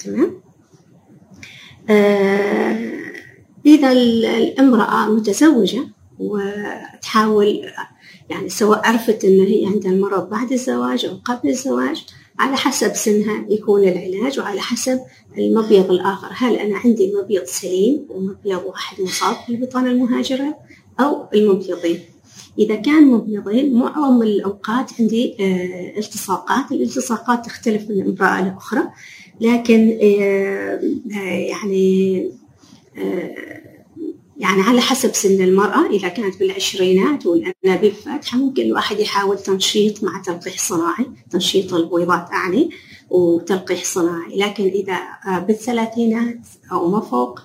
تمام؟ 0.04 0.40
آه 1.90 3.15
إذا 3.66 3.92
الامرأة 3.92 5.08
متزوجة 5.08 5.88
وتحاول 6.18 7.62
يعني 8.30 8.48
سواء 8.48 8.80
عرفت 8.86 9.24
إن 9.24 9.40
هي 9.40 9.66
عندها 9.66 9.92
المرض 9.92 10.30
بعد 10.30 10.52
الزواج 10.52 11.04
أو 11.04 11.14
قبل 11.24 11.48
الزواج 11.48 12.04
على 12.38 12.56
حسب 12.56 12.94
سنها 12.94 13.44
يكون 13.48 13.84
العلاج 13.84 14.40
وعلى 14.40 14.60
حسب 14.60 15.00
المبيض 15.38 15.90
الآخر. 15.90 16.28
هل 16.30 16.56
أنا 16.56 16.78
عندي 16.78 17.12
مبيض 17.22 17.44
سليم 17.44 18.06
ومبيض 18.10 18.62
واحد 18.66 19.00
مصاب 19.02 19.36
بالبطانة 19.48 19.90
المهاجرة 19.90 20.56
أو 21.00 21.26
المبيضين؟ 21.34 22.00
إذا 22.58 22.74
كان 22.74 23.06
مبيضين 23.06 23.74
معظم 23.74 24.22
الأوقات 24.22 24.90
عندي 25.00 25.36
آه، 25.40 25.98
التصاقات. 25.98 26.72
الالتصاقات 26.72 27.46
تختلف 27.46 27.90
من 27.90 28.00
امرأة 28.00 28.48
لأخرى 28.48 28.82
لكن 29.40 29.98
آه، 30.02 30.80
آه، 31.16 31.38
يعني 31.38 32.30
يعني 34.36 34.62
على 34.62 34.80
حسب 34.80 35.14
سن 35.14 35.44
المرأة 35.44 35.86
إذا 35.86 36.08
كانت 36.08 36.40
بالعشرينات 36.40 37.26
والأنابيب 37.26 37.92
فاتحة 37.92 38.38
ممكن 38.38 38.62
الواحد 38.62 39.00
يحاول 39.00 39.38
تنشيط 39.38 40.04
مع 40.04 40.22
تلقيح 40.22 40.58
صناعي 40.58 41.06
تنشيط 41.30 41.74
البويضات 41.74 42.28
أعني 42.32 42.70
وتلقيح 43.10 43.84
صناعي. 43.84 44.36
لكن 44.36 44.64
إذا 44.64 44.98
بالثلاثينات 45.38 46.38
أو 46.72 46.90
ما 46.90 47.00
فوق 47.00 47.40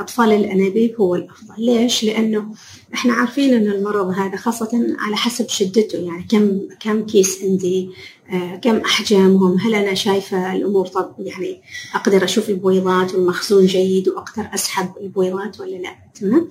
أطفال 0.00 0.32
الأنابيب 0.32 0.94
هو 1.00 1.14
الأفضل 1.14 1.54
ليش؟ 1.58 2.04
لأنه 2.04 2.54
إحنا 2.94 3.12
عارفين 3.12 3.54
أن 3.54 3.66
المرض 3.66 4.08
هذا 4.08 4.36
خاصة 4.36 4.96
على 4.98 5.16
حسب 5.16 5.48
شدته 5.48 5.98
يعني 5.98 6.26
كم 6.28 6.60
كم 6.80 7.06
كيس 7.06 7.42
عندي 7.42 7.90
آه، 8.32 8.56
كم 8.56 8.76
أحجامهم 8.76 9.58
هل 9.58 9.74
أنا 9.74 9.94
شايفة 9.94 10.52
الأمور 10.52 10.86
طب 10.86 11.14
يعني 11.18 11.62
أقدر 11.94 12.24
أشوف 12.24 12.50
البويضات 12.50 13.14
والمخزون 13.14 13.66
جيد 13.66 14.08
وأقدر 14.08 14.48
أسحب 14.54 14.92
البويضات 15.00 15.60
ولا 15.60 15.76
لا 15.76 15.96
تمام؟ 16.14 16.48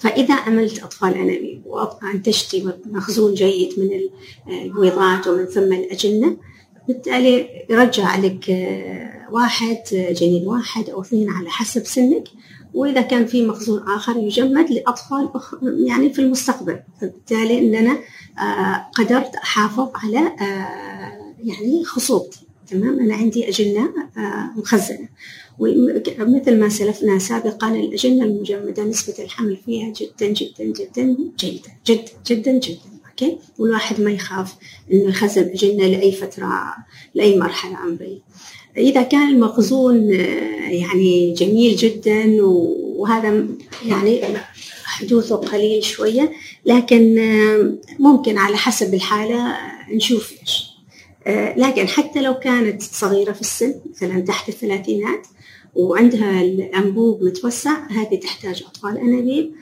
فإذا 0.00 0.34
عملت 0.34 0.82
أطفال 0.82 1.14
أنابيب 1.14 1.62
وأنتجتي 1.66 2.72
مخزون 2.86 3.34
جيد 3.34 3.80
من 3.80 3.90
البويضات 4.54 5.26
ومن 5.28 5.44
ثم 5.46 5.72
الأجنة 5.72 6.36
بالتالي 6.92 7.48
يرجع 7.70 8.16
لك 8.16 8.50
آه، 8.50 9.26
واحد 9.30 9.78
جنين 9.92 10.46
واحد 10.46 10.90
أو 10.90 11.00
اثنين 11.02 11.30
على 11.30 11.50
حسب 11.50 11.86
سنك. 11.86 12.24
وإذا 12.74 13.00
كان 13.00 13.26
في 13.26 13.46
مخزون 13.46 13.82
آخر 13.88 14.16
يجمد 14.16 14.70
لأطفال 14.70 15.28
يعني 15.62 16.12
في 16.12 16.18
المستقبل. 16.18 16.80
فبالتالي 17.00 17.58
أننا 17.58 17.98
قدرت 18.94 19.34
أحافظ 19.34 19.88
على 19.94 20.32
يعني 21.44 21.84
خصوبتي 21.84 22.40
تمام؟ 22.70 23.00
أنا 23.00 23.14
عندي 23.14 23.48
أجنة 23.48 23.90
مخزنة. 24.56 25.08
ومثل 25.58 26.60
ما 26.60 26.68
سلفنا 26.68 27.18
سابقا 27.18 27.68
الأجنة 27.68 28.24
المجمدة 28.24 28.84
نسبة 28.84 29.24
الحمل 29.24 29.56
فيها 29.56 29.92
جدا 29.92 30.26
جدا 30.26 30.64
جدا 30.64 31.16
جيدة 31.38 31.70
جدا 31.86 32.02
جدا 32.26 32.52
جدا. 32.52 32.99
أوكي؟ 33.22 33.38
والواحد 33.58 34.00
ما 34.00 34.10
يخاف 34.10 34.54
إنه 34.92 35.08
يخزن 35.08 35.42
أجنة 35.42 35.86
لأي 35.86 36.12
فترة 36.12 36.74
لأي 37.14 37.38
مرحلة 37.38 37.76
عمرية. 37.76 38.18
إذا 38.76 39.02
كان 39.02 39.28
المخزون 39.28 40.10
يعني 40.70 41.34
جميل 41.34 41.76
جدا 41.76 42.38
وهذا 42.42 43.46
يعني 43.86 44.20
حدوثه 44.84 45.36
قليل 45.36 45.84
شوية 45.84 46.32
لكن 46.66 47.14
ممكن 47.98 48.38
على 48.38 48.56
حسب 48.56 48.94
الحالة 48.94 49.56
نشوف. 49.92 50.32
إيش 50.40 50.70
لكن 51.56 51.88
حتى 51.88 52.22
لو 52.22 52.34
كانت 52.34 52.82
صغيرة 52.82 53.32
في 53.32 53.40
السن 53.40 53.74
مثلا 53.90 54.20
تحت 54.20 54.48
الثلاثينات 54.48 55.26
وعندها 55.74 56.42
الأنبوب 56.42 57.22
متوسع 57.22 57.90
هذه 57.90 58.16
تحتاج 58.16 58.62
أطفال 58.62 58.98
أنابيب 58.98 59.52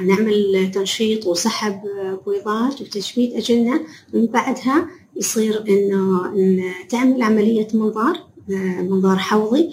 يعني 0.00 0.12
نعمل 0.12 0.70
تنشيط 0.74 1.26
وسحب 1.26 1.80
بويضات 2.26 2.80
وتجميد 2.80 3.32
أجنة 3.32 3.80
من 4.14 4.26
بعدها 4.26 4.88
يصير 5.16 5.64
إنه 5.68 6.26
إن 6.26 6.72
تعمل 6.88 7.22
عملية 7.22 7.68
منظار 7.74 8.26
منظار 8.78 9.16
حوضي. 9.16 9.70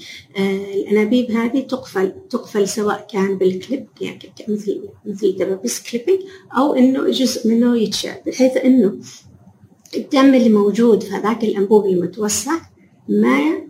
الأنابيب 0.75 1.31
هذه 1.31 1.59
تقفل 1.59 2.13
تقفل 2.29 2.67
سواء 2.67 3.07
كان 3.13 3.37
بالكليب 3.37 3.87
يعني 4.01 4.19
مثل 4.49 4.81
مثل 5.05 5.35
دبابيس 5.35 5.91
clipping 5.91 6.19
أو 6.57 6.73
إنه 6.73 7.09
جزء 7.09 7.47
منه 7.47 7.77
يتشال 7.77 8.15
بحيث 8.27 8.57
إنه 8.57 8.99
الدم 9.95 10.33
اللي 10.35 10.49
موجود 10.49 11.03
في 11.03 11.11
هذاك 11.11 11.43
الأنبوب 11.43 11.85
المتوسع 11.85 12.51
ما 13.09 13.61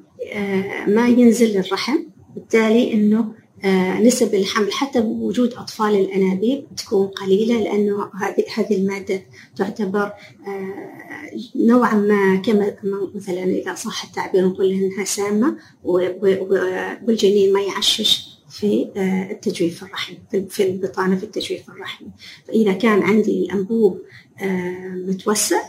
ما 0.87 1.07
ينزل 1.07 1.47
للرحم 1.47 1.97
بالتالي 2.35 2.93
إنه 2.93 3.33
نسب 4.01 4.35
الحمل 4.35 4.71
حتى 4.73 5.01
بوجود 5.01 5.53
أطفال 5.53 5.95
الأنابيب 5.95 6.65
تكون 6.77 7.07
قليلة 7.07 7.63
لأنه 7.63 8.11
هذه 8.21 8.43
هذه 8.55 8.75
المادة 8.75 9.21
تعتبر 9.55 10.13
نوعا 11.55 11.95
ما 11.95 12.35
كما 12.35 12.75
مثلا 13.15 13.43
إذا 13.43 13.75
صح 13.75 14.03
التعبير 14.03 14.47
نقول 14.47 14.71
إنها 14.71 15.03
سامة 15.03 15.57
والجنين 15.83 17.53
ما 17.53 17.61
يعشش 17.61 18.31
في 18.49 18.87
التجويف 19.31 19.83
الرحمي 19.83 20.17
في 20.49 20.63
البطانة 20.63 21.15
في 21.15 21.23
التجويف 21.23 21.69
الرحمي 21.69 22.07
فإذا 22.47 22.73
كان 22.73 23.01
عندي 23.01 23.45
الأنبوب 23.45 24.01
متوسع 25.07 25.61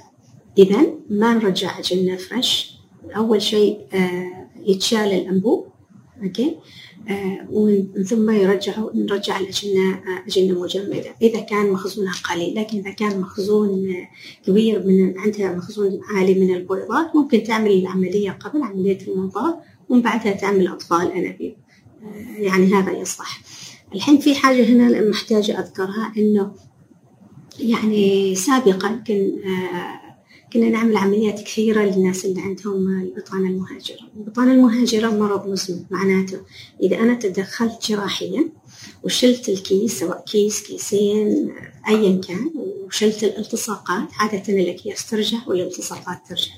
إذا 0.58 0.87
ما 1.11 1.34
نرجع 1.34 1.80
أجنة 1.80 2.16
fresh. 2.16 2.72
أول 3.16 3.42
شيء 3.42 3.80
يتشال 4.66 4.99
الأنبوب 5.12 5.66
okay؟ 6.22 6.44
آه 6.44 6.56
ومن 7.50 8.04
ثم 8.04 8.30
يرجعوا 8.30 8.90
نرجع 8.94 9.38
الأجنة 9.40 10.00
أجنة 10.26 10.62
مجمدة 10.62 11.14
إذا 11.23 11.40
كان 11.40 11.71
مخزونها 11.71 12.12
قليل 12.30 12.54
لكن 12.54 12.78
إذا 12.78 12.90
كان 12.90 13.21
مخزون 13.21 13.94
كبير 14.47 14.87
من 14.87 15.18
عندها 15.18 15.52
مخزون 15.56 16.00
عالي 16.04 16.35
من 16.35 16.54
البويضات 16.54 17.16
ممكن 17.16 17.42
تعمل 17.42 17.71
العملية 17.71 18.30
قبل 18.30 18.62
عملية 18.62 18.99
المنظار 19.09 19.56
ومن 19.88 20.02
بعدها 20.02 20.32
تعمل 20.32 20.68
أطفال 20.68 21.12
أنابيب. 21.12 21.56
آه 22.02 22.40
يعني 22.40 22.75
هذا 22.75 22.92
يصلح. 22.92 23.40
الحين 23.94 24.18
في 24.18 24.35
حاجة 24.35 24.64
هنا 24.64 25.00
محتاجة 25.00 25.61
أذكرها 25.61 26.12
إنه 26.16 26.53
يعني 27.61 28.35
سابقا 28.35 29.03
كان 29.07 29.38
آه 29.44 30.01
كنا 30.52 30.68
نعمل 30.68 30.96
عمليات 30.96 31.40
كثيرة 31.40 31.82
للناس 31.82 32.24
اللي 32.24 32.40
عندهم 32.40 33.02
البطانة 33.02 33.48
المهاجرة. 33.48 33.98
البطانة 34.16 34.52
المهاجرة 34.52 35.10
مرض 35.10 35.48
مزمن 35.48 35.84
معناته 35.90 36.40
إذا 36.82 36.96
أنا 36.96 37.14
تدخلت 37.14 37.86
جراحيا 37.88 38.48
وشلت 39.02 39.48
الكيس 39.48 39.98
سواء 39.98 40.24
كيس 40.24 40.62
كيسين 40.62 41.52
أيا 41.88 42.20
كان 42.20 42.50
وشلت 42.86 43.24
الالتصاقات 43.24 44.08
عادة 44.18 44.60
الأكياس 44.60 45.10
ترجع 45.10 45.38
والالتصاقات 45.46 46.18
ترجع. 46.28 46.52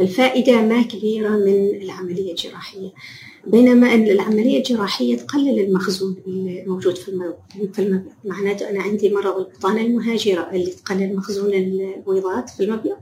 الفائدة 0.00 0.62
ما 0.62 0.82
كبيرة 0.82 1.28
من 1.28 1.82
العملية 1.82 2.30
الجراحية 2.30 2.92
بينما 3.46 3.94
أن 3.94 4.08
العملية 4.08 4.58
الجراحية 4.58 5.16
تقلل 5.16 5.60
المخزون 5.60 6.16
الموجود 6.26 6.96
في 6.96 7.34
في 7.72 7.78
المبيض 7.78 8.12
معناته 8.24 8.70
أنا 8.70 8.82
عندي 8.82 9.10
مرض 9.10 9.36
البطانة 9.36 9.80
المهاجرة 9.80 10.50
اللي 10.50 10.70
تقلل 10.70 11.16
مخزون 11.16 11.54
البويضات 11.54 12.50
في 12.50 12.64
المبيض 12.64 12.96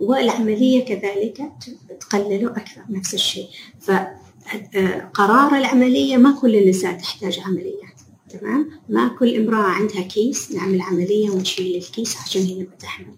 والعملية 0.00 0.84
كذلك 0.84 1.52
تقلله 2.00 2.50
أكثر 2.50 2.82
نفس 2.90 3.14
الشيء. 3.14 3.46
فقرار 3.80 5.56
العملية 5.58 6.16
ما 6.16 6.38
كل 6.40 6.54
النساء 6.56 6.92
تحتاج 6.98 7.40
عمليات 7.40 8.00
تمام؟ 8.30 8.70
ما 8.88 9.08
كل 9.18 9.36
امرأة 9.36 9.62
عندها 9.62 10.02
كيس 10.02 10.52
نعمل 10.52 10.80
عملية 10.80 11.30
ونشيل 11.30 11.76
الكيس 11.76 12.16
عشان 12.16 12.42
هي 12.42 12.62
بتحمل 12.62 13.14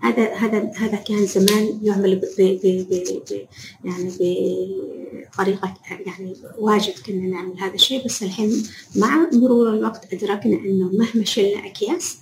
هذا 0.00 0.34
هذا 0.34 0.70
هذا 0.76 0.96
كان 0.96 1.26
زمان 1.26 1.80
يعمل 1.82 2.16
ب 2.16 2.20
ب 2.38 2.86
ب 2.90 3.46
يعني 3.84 4.10
بطريقة 4.20 5.74
يعني 6.06 6.36
واجد 6.58 6.94
كنا 7.06 7.26
نعمل 7.26 7.60
هذا 7.60 7.74
الشيء. 7.74 8.04
بس 8.04 8.22
الحين 8.22 8.66
مع 8.96 9.30
مرور 9.32 9.74
الوقت 9.74 10.12
أدركنا 10.12 10.56
إنه 10.56 10.90
مهما 10.92 11.24
شلنا 11.24 11.66
أكياس 11.66 12.16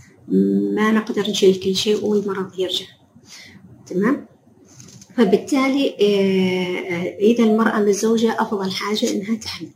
ما 0.75 0.93
نقدر 0.93 1.31
نشيل 1.31 1.55
كل 1.55 1.77
شيء 1.77 2.05
والمرض 2.05 2.59
يرجع. 2.59 2.87
تمام؟ 3.93 4.27
فبالتالي 5.17 5.95
إذا 7.21 7.45
المرأة 7.45 7.81
متزوجة 7.81 8.43
أفضل 8.43 8.71
حاجة 8.71 9.11
إنها 9.13 9.35
تحمل. 9.35 9.69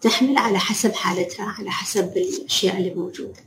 تحمل 0.00 0.38
على 0.38 0.58
حسب 0.58 0.92
حالتها 0.92 1.44
على 1.58 1.70
حسب 1.70 2.16
الأشياء 2.16 2.78
اللي 2.78 2.94
موجودة. 2.94 3.40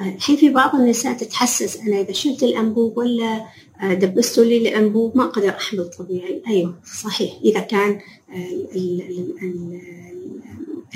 الحين 0.00 0.36
في 0.36 0.50
بعض 0.50 0.74
النساء 0.74 1.16
تتحسس 1.16 1.76
أنا 1.76 2.00
إذا 2.00 2.12
شلت 2.12 2.42
الأنبوب 2.42 2.98
ولا 2.98 3.46
دبستوا 3.82 4.44
لي 4.44 4.56
الأنبوب 4.56 5.16
ما 5.16 5.24
أقدر 5.24 5.48
أحمل 5.48 5.90
طبيعي. 5.90 6.42
أيوة 6.48 6.74
صحيح. 7.02 7.32
إذا 7.44 7.60
كان 7.60 8.00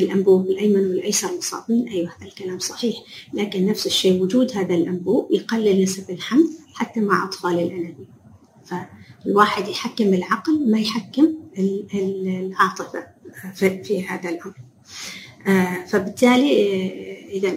الأنبوب 0.00 0.46
الأيمن 0.46 0.80
والأيسر 0.80 1.36
مصابين 1.36 1.88
أيوة 1.88 2.10
هذا 2.18 2.26
الكلام 2.26 2.58
صحيح. 2.58 2.96
لكن 3.34 3.66
نفس 3.66 3.86
الشيء 3.86 4.22
وجود 4.22 4.52
هذا 4.52 4.74
الأنبوب 4.74 5.28
يقلل 5.30 5.82
نسب 5.82 6.10
الحمل 6.10 6.48
حتى 6.74 7.00
مع 7.00 7.24
أطفال 7.24 7.58
الأنابيب. 7.58 8.15
فالواحد 8.66 9.68
يحكم 9.68 10.14
العقل 10.14 10.70
ما 10.70 10.80
يحكم 10.80 11.34
العاطفة 11.94 13.06
في 13.54 14.06
هذا 14.06 14.30
الأمر. 14.30 14.54
فبالتالي 15.86 16.52
إذا 17.32 17.52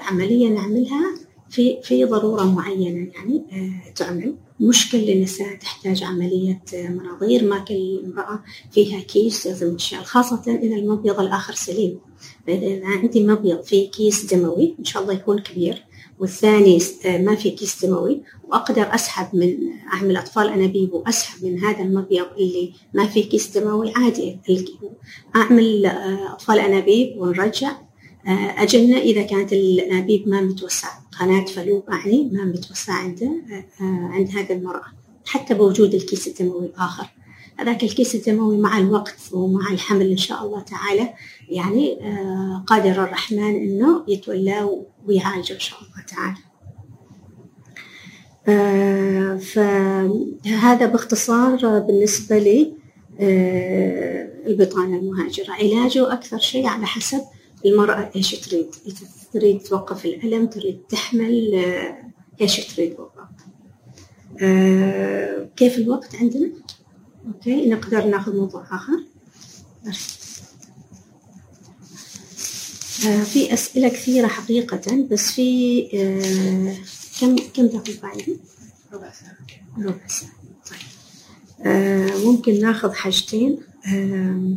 العملية 0.00 0.48
نعملها 0.48 1.14
في 1.50 1.82
في 1.82 2.04
ضرورة 2.04 2.44
معينة 2.44 3.10
يعني 3.14 3.42
تعمل. 3.96 4.36
مش 4.60 4.90
كل 4.92 5.10
النساء 5.10 5.56
تحتاج 5.56 6.02
عملية 6.02 6.62
مناظير. 6.72 7.44
ما 7.44 7.58
كل 7.58 8.02
امرأة 8.04 8.42
فيها 8.70 9.00
كيس 9.00 9.46
لازم 9.46 9.76
تشال 9.76 10.04
خاصة 10.04 10.42
إذا 10.62 10.76
المبيض 10.76 11.20
الآخر 11.20 11.54
سليم. 11.54 12.00
فإذا 12.46 12.86
عندي 12.86 13.26
مبيض 13.26 13.62
فيه 13.62 13.90
كيس 13.90 14.34
دموي 14.34 14.74
إن 14.78 14.84
شاء 14.84 15.02
الله 15.02 15.14
يكون 15.14 15.38
كبير. 15.38 15.84
والثاني 16.18 16.78
ما 17.04 17.34
في 17.34 17.50
كيس 17.50 17.84
دموي. 17.84 18.22
وأقدر 18.48 18.94
أسحب 18.94 19.36
من 19.36 19.56
أعمل 19.92 20.16
أطفال 20.16 20.48
انابيب 20.48 20.92
واسحب 20.92 21.44
من 21.44 21.58
هذا 21.64 21.82
المبيض 21.82 22.26
اللي 22.38 22.72
ما 22.94 23.06
في 23.06 23.22
كيس 23.22 23.58
دموي 23.58 23.92
عادي. 23.96 24.38
أعمل 25.36 25.86
أطفال 26.32 26.58
انابيب 26.58 27.16
ونرجع. 27.16 27.72
أجنة 28.58 28.98
إذا 28.98 29.22
كانت 29.22 29.52
الانابيب 29.52 30.28
ما 30.28 30.40
متوسعه 30.40 31.08
قناة 31.20 31.44
فلوب 31.44 31.84
يعني 31.88 32.30
ما 32.32 32.44
متوسعه 32.44 32.94
عند 32.94 33.42
عند 33.80 34.28
هذه 34.28 34.52
المرأة. 34.52 34.86
حتى 35.26 35.54
بوجود 35.54 35.94
الكيس 35.94 36.28
الدموي 36.28 36.66
الآخر. 36.66 37.06
هذاك 37.58 37.82
الكيس 37.82 38.14
الدموي 38.14 38.58
مع 38.58 38.78
الوقت 38.78 39.16
ومع 39.32 39.70
الحمل 39.72 40.10
إن 40.10 40.16
شاء 40.16 40.44
الله 40.44 40.60
تعالى. 40.60 41.14
يعني 41.48 41.98
قادر 42.66 43.04
الرحمن 43.04 43.56
إنه 43.56 44.04
يتولاه 44.08 44.84
ويعالجه 45.06 45.54
إن 45.54 45.60
شاء 45.60 45.78
الله 45.78 46.04
تعالى. 46.08 46.36
فهذا 49.40 50.86
باختصار 50.86 51.78
بالنسبة 51.78 52.38
لي 52.38 52.74
البطانة 54.46 54.98
المهاجرة. 54.98 55.52
علاجه 55.52 56.12
أكثر 56.12 56.38
شيء 56.38 56.66
على 56.66 56.86
حسب 56.86 57.20
المرأة 57.66 58.10
إيش 58.16 58.34
تريد؟ 58.34 58.66
تريد 59.32 59.60
توقف 59.60 60.04
الألم 60.04 60.46
تريد 60.46 60.80
تحمل 60.88 61.64
إيش 62.40 62.74
تريد 62.74 62.90
بالضبط؟ 62.90 63.38
كيف 65.56 65.78
الوقت 65.78 66.14
عندنا؟ 66.14 66.50
okay 67.28 67.68
نقدر 67.68 68.04
ناخذ 68.06 68.36
موضوع 68.36 68.66
آخر 68.70 69.04
آه 73.08 73.22
في 73.22 73.54
أسئلة 73.54 73.88
كثيرة 73.88 74.26
حقيقة 74.26 75.06
بس 75.10 75.30
في 75.30 75.80
آه 75.94 76.76
كم 77.20 77.36
كم 77.54 77.66
دقيقة 77.66 78.08
عندي؟ 78.08 78.38
ربع 78.92 79.12
ساعة 79.12 79.36
ربع 79.78 80.06
ساعة 80.06 80.32
طيب 80.70 80.78
آه 81.66 82.24
ممكن 82.24 82.60
ناخذ 82.60 82.92
حاجتين 82.92 83.58
آه 83.86 84.52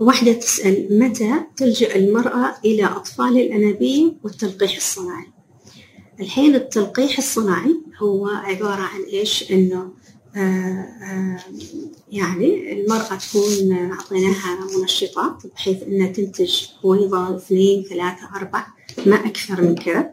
واحدة 0.00 0.32
تسأل 0.32 0.98
متى 0.98 1.34
تلجأ 1.56 1.96
المرأة 1.96 2.54
إلى 2.64 2.84
أطفال 2.84 3.38
الأنابيب 3.38 4.16
والتلقيح 4.24 4.76
الصناعي؟ 4.76 5.26
الحين 6.20 6.54
التلقيح 6.54 7.18
الصناعي 7.18 7.76
هو 8.02 8.28
عبارة 8.28 8.82
عن 8.82 9.00
إيش؟ 9.02 9.52
إنه 9.52 9.92
يعني 12.10 12.72
المرأة 12.72 13.14
تكون 13.16 13.72
أعطيناها 13.72 14.58
منشطات 14.78 15.46
بحيث 15.54 15.82
إنها 15.82 16.12
تنتج 16.12 16.62
بويضة 16.82 17.36
اثنين 17.36 17.82
ثلاثة 17.82 18.36
أربع 18.36 18.66
ما 19.06 19.16
أكثر 19.16 19.62
من 19.62 19.74
كذا. 19.74 20.10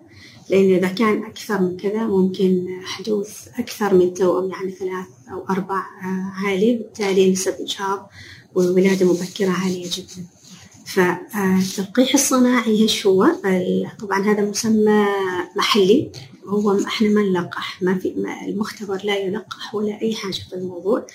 لأن 0.49 0.75
إذا 0.75 0.87
كان 0.87 1.23
أكثر 1.23 1.61
من 1.61 1.77
كذا 1.77 2.03
ممكن 2.03 2.79
حدوث 2.83 3.47
أكثر 3.59 3.93
من 3.93 4.13
توأم 4.13 4.51
يعني 4.51 4.71
ثلاث 4.71 5.07
أو 5.31 5.45
أربع 5.49 5.77
آه 5.77 6.31
عالي 6.45 6.75
بالتالي 6.75 7.31
نسب 7.31 7.53
إجهاض 7.59 8.09
وولادة 8.55 9.05
مبكرة 9.05 9.49
عالية 9.49 9.89
جدا. 9.93 10.34
فالتلقيح 10.85 12.13
الصناعي 12.13 12.81
إيش 12.81 13.07
هو؟ 13.07 13.27
طبعا 13.99 14.19
هذا 14.23 14.41
مسمى 14.41 15.05
محلي 15.55 16.11
هو 16.47 16.79
إحنا 16.87 17.09
ما 17.09 17.21
نلقح 17.21 17.81
ما 17.81 17.95
في 17.99 18.13
المختبر 18.47 19.01
لا 19.03 19.17
يلقح 19.17 19.75
ولا 19.75 20.01
أي 20.01 20.15
حاجة 20.15 20.31
في 20.49 20.53
الموضوع 20.55 21.05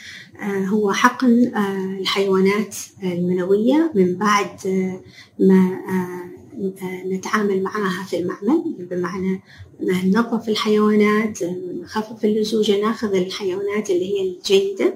هو 0.43 0.93
حقن 0.93 1.53
الحيوانات 2.01 2.77
المنوية 3.03 3.93
من 3.95 4.17
بعد 4.17 4.59
ما 5.39 5.81
نتعامل 7.07 7.63
معها 7.63 8.05
في 8.05 8.19
المعمل 8.19 8.63
بمعنى 8.91 9.41
ننظف 9.81 10.49
الحيوانات 10.49 11.39
نخفف 11.83 12.25
اللزوجة 12.25 12.81
ناخذ 12.81 13.15
الحيوانات 13.15 13.91
اللي 13.91 14.05
هي 14.15 14.29
الجيدة 14.31 14.95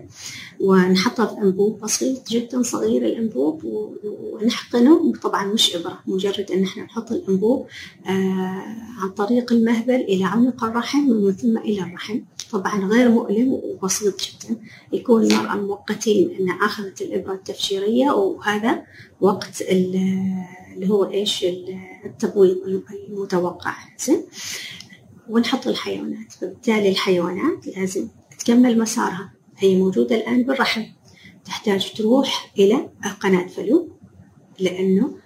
ونحطها 0.61 1.27
في 1.27 1.43
أنبوب 1.43 1.81
بسيط 1.81 2.29
جدا 2.29 2.63
صغير 2.63 3.07
الأنبوب 3.07 3.65
ونحقنه. 3.65 5.13
طبعا 5.23 5.47
مش 5.53 5.77
إبرة 5.77 5.99
مجرد 6.07 6.51
أن 6.51 6.63
إحنا 6.63 6.83
نحط 6.85 7.13
الأنبوب 7.13 7.67
آه 8.07 8.11
عن 8.99 9.11
طريق 9.17 9.53
المهبل 9.53 9.95
إلى 9.95 10.25
عنق 10.25 10.65
الرحم 10.65 11.11
ومن 11.11 11.33
ثم 11.33 11.59
إلى 11.59 11.83
الرحم. 11.83 12.21
طبعا 12.55 12.85
غير 12.85 13.09
مؤلم 13.09 13.53
وبسيط 13.53 14.15
جدا. 14.21 14.61
يكون 14.93 15.23
المرأة 15.23 15.57
مؤقتين 15.57 16.37
أن 16.41 16.51
أخذت 16.51 17.03
الإبرة 17.03 17.35
التبشيرية 17.35 18.11
وهذا 18.11 18.83
وقت 19.21 19.63
اللي 19.63 20.89
هو 20.89 21.11
إيش؟ 21.11 21.45
التبويض 22.05 22.57
المتوقع. 23.09 23.75
زين؟ 23.99 24.23
ونحط 25.29 25.67
الحيوانات. 25.67 26.33
فبالتالي 26.33 26.89
الحيوانات 26.89 27.67
لازم 27.77 28.09
تكمل 28.39 28.79
مسارها. 28.79 29.33
هي 29.59 29.77
موجودة 29.77 30.17
الآن 30.17 30.43
بالرحم. 30.43 30.83
تحتاج 31.45 31.93
تروح 31.93 32.53
إلى 32.59 32.91
قناة 33.21 33.47
فلو 33.47 33.89
لأنه 34.61 35.24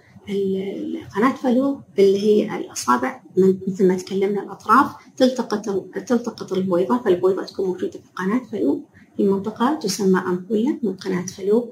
قناة 1.15 1.35
فلو 1.35 1.81
اللي 1.99 2.19
هي 2.19 2.57
الأصابع 2.57 3.21
مثل 3.67 3.87
ما 3.87 3.97
تكلمنا 3.97 4.43
الأطراف 4.43 4.91
تلتقط 5.17 5.65
تلتقط 6.07 6.53
البويضة 6.53 6.97
فالبويضة 7.03 7.45
تكون 7.45 7.65
موجودة 7.67 7.91
في 7.91 8.09
قناة 8.15 8.41
فلو 8.51 8.81
في 9.17 9.23
منطقة 9.23 9.73
تسمى 9.75 10.19
أمبولة 10.19 10.77
من 10.83 10.93
قناة 10.93 11.25
فلو 11.25 11.71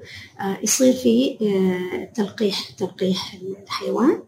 يصير 0.62 0.92
في 0.92 1.36
تلقيح 2.14 2.70
تلقيح 2.70 3.38
الحيوان 3.62 4.22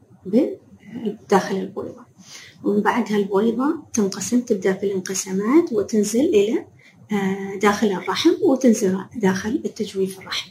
داخل 1.31 1.57
البويضة. 1.57 2.05
ومن 2.65 2.81
بعدها 2.81 3.17
البويضة 3.17 3.83
تنقسم 3.93 4.41
تبدأ 4.41 4.73
في 4.73 4.87
الانقسامات 4.87 5.73
وتنزل 5.73 6.21
إلى 6.21 6.67
داخل 7.63 7.87
الرحم 7.87 8.31
وتنزل 8.43 8.99
داخل 9.17 9.63
التجويف 9.65 10.19
الرحم. 10.21 10.51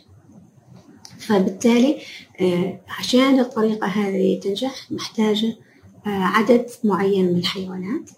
فبالتالي 1.20 1.98
عشان 3.00 3.40
الطريقة 3.40 3.88
هذه 3.88 4.40
تنجح 4.40 4.92
محتاجة 4.92 5.56
عدد 6.06 6.66
معين 6.84 7.26
من 7.26 7.40
الحيوانات. 7.40 8.10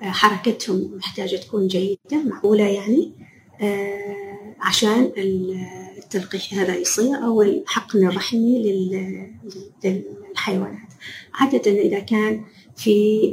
حركتهم 0.00 0.90
محتاجة 0.96 1.36
تكون 1.36 1.66
جيدة 1.66 2.22
معقولة 2.26 2.64
يعني 2.64 3.12
عشان 4.60 5.12
التلقيح 5.98 6.54
هذا 6.54 6.76
يصير 6.76 7.16
أو 7.16 7.42
الحقن 7.42 8.06
الرحمي 8.06 8.82
للحيوانات. 9.84 10.88
عادة 11.34 11.70
إذا 11.70 11.98
كان 11.98 12.44
في 12.76 13.32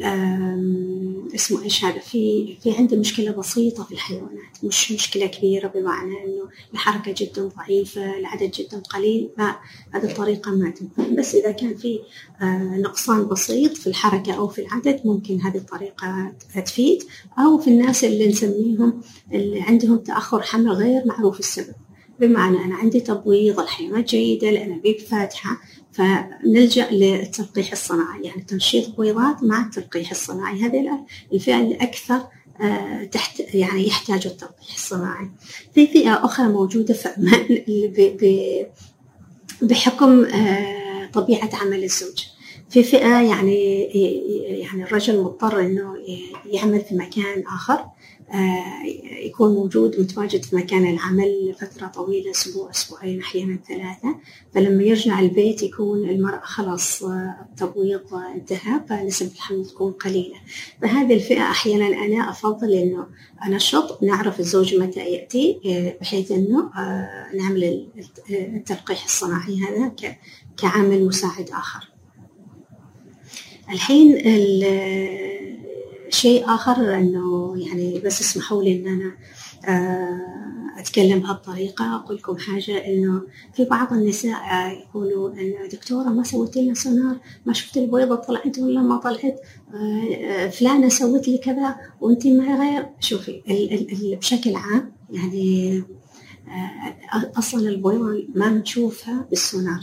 اسمه 1.36 1.64
إيش 1.64 1.86
هذا؟ 1.86 2.00
في 2.00 2.56
في 2.64 2.72
عنده 2.72 2.98
مشكلة 2.98 3.32
بسيطة 3.32 3.84
في 3.84 3.92
الحيوانات 3.92 4.64
مش 4.64 4.92
مشكلة 4.92 5.26
كبيرة 5.26 5.68
بمعنى 5.68 6.24
إنه 6.24 6.50
الحركة 6.74 7.16
جدا 7.18 7.50
ضعيفة 7.58 8.18
العدد 8.18 8.52
جدا 8.52 8.80
قليل 8.80 9.30
لا 9.38 9.60
هذه 9.92 10.04
الطريقة 10.04 10.52
ما 10.52 10.70
تنفع. 10.70 11.04
بس 11.18 11.36
إذا 11.36 11.52
كان 11.52 11.76
في 11.78 12.00
نقصان 12.82 13.28
بسيط 13.28 13.78
في 13.78 13.88
الحركة 13.88 14.34
أو 14.34 14.48
في 14.48 14.62
العدد 14.62 15.02
ممكن 15.06 15.42
هذه 15.42 15.58
الطريقة 15.58 16.34
تفيد. 16.66 17.04
أو 17.40 17.58
في 17.58 17.70
الناس 17.70 18.04
اللي 18.04 18.28
نسميهم 18.28 19.02
اللي 19.34 19.62
عندهم 19.62 19.98
تأخر 19.98 20.42
حمل 20.42 20.72
غير 20.72 21.02
معروف 21.06 21.40
السبب. 21.40 21.76
بمعنى 22.20 22.58
أنا 22.58 22.76
عندي 22.76 23.00
تبويض 23.00 23.60
الحيوانات 23.60 24.10
جيدة 24.10 24.50
الأنابيب 24.50 25.00
فاتحة. 25.00 25.58
فنلجأ 25.92 26.92
للتلقيح 26.92 27.72
الصناعي 27.72 28.24
يعني 28.24 28.42
تنشيط 28.42 28.96
بويضات 28.96 29.44
مع 29.44 29.66
التلقيح 29.66 30.12
الصناعي. 30.12 30.62
هذه 30.62 31.06
الفئة 31.34 31.60
اللي 31.60 31.76
أكثر 31.76 32.22
تحت 33.12 33.40
يعني 33.54 33.88
يحتاج 33.88 34.28
التلقيح 34.28 34.74
الصناعي. 34.74 35.30
في 35.74 35.88
فئة 35.88 36.26
أخرى 36.26 36.48
موجودة 36.48 36.94
في 36.94 37.10
عمان 37.18 37.64
بحكم 39.62 40.26
طبيعة 41.14 41.50
عمل 41.54 41.84
الزوج. 41.84 42.26
في 42.70 42.84
فئة 42.84 43.22
يعني 43.22 43.84
يعني 44.44 44.84
الرجل 44.84 45.22
مضطر 45.24 45.62
إنه 45.62 45.96
يعمل 46.46 46.82
في 46.82 46.96
مكان 46.96 47.44
آخر. 47.48 47.86
يكون 49.26 49.54
موجود 49.54 50.00
متواجد 50.00 50.44
في 50.44 50.56
مكان 50.56 50.90
العمل 50.94 51.50
لفترة 51.50 51.88
طويلة 51.88 52.32
أسبوع 52.32 52.70
أسبوعين 52.70 53.20
أحيانا 53.20 53.60
ثلاثة. 53.68 54.16
فلما 54.54 54.84
يرجع 54.84 55.20
البيت 55.20 55.64
يكون 55.64 56.10
المرأة 56.10 56.42
خلاص 56.44 57.04
التبويض 57.04 58.14
انتهى 58.14 58.82
فنسبة 58.90 59.32
الحمل 59.32 59.66
تكون 59.66 59.92
قليلة. 59.92 60.36
فهذه 60.82 61.14
الفئة 61.14 61.42
أحيانا 61.42 62.06
أنا 62.06 62.30
أفضل 62.30 62.74
إنه 62.74 63.08
أنشط 63.46 64.04
نعرف 64.04 64.40
الزوج 64.40 64.76
متى 64.76 65.00
يأتي 65.00 65.60
بحيث 66.02 66.32
إنه 66.32 66.70
نعمل 67.36 67.88
التلقيح 68.30 69.04
الصناعي 69.04 69.60
هذا 69.60 69.92
كعامل 70.58 71.06
مساعد 71.06 71.50
آخر. 71.50 71.90
الحين 73.70 74.18
شيء 76.10 76.46
آخر 76.46 76.96
أنه 76.98 77.54
يعني 77.68 78.00
بس 78.00 78.22
اسمحوا 78.22 78.64
لي 78.64 78.80
أن 78.80 78.88
أنا 78.88 79.12
أتكلم 80.78 81.20
بهالطريقة. 81.20 81.96
أقول 81.96 82.16
لكم 82.18 82.38
حاجة 82.38 82.86
إنه 82.88 83.22
في 83.54 83.66
بعض 83.66 83.94
النساء 83.94 84.38
يقولوا 84.72 85.30
إن 85.34 85.54
دكتورة 85.72 86.10
ما 86.10 86.24
سويت 86.24 86.58
لنا 86.58 86.74
سونار 86.74 87.18
ما 87.46 87.54
شفت 87.54 87.78
البويضة 87.78 88.16
طلعت 88.16 88.60
ولا 88.60 88.82
ما 88.82 88.98
طلعت 88.98 89.40
فلانة 90.54 90.90
سوت 90.90 91.28
لي 91.28 91.38
كذا 91.38 91.76
وأنت 92.02 92.28
ما 92.28 92.60
غير. 92.60 92.86
شوفي 93.00 93.32
ال 93.48 93.74
ال 93.74 93.92
ال 93.92 94.16
بشكل 94.16 94.56
عام 94.56 94.92
يعني 95.10 95.84
أصلا 97.38 97.70
البويضة 97.70 98.28
ما 98.36 98.50
نشوفها 98.50 99.26
بالسونار 99.30 99.80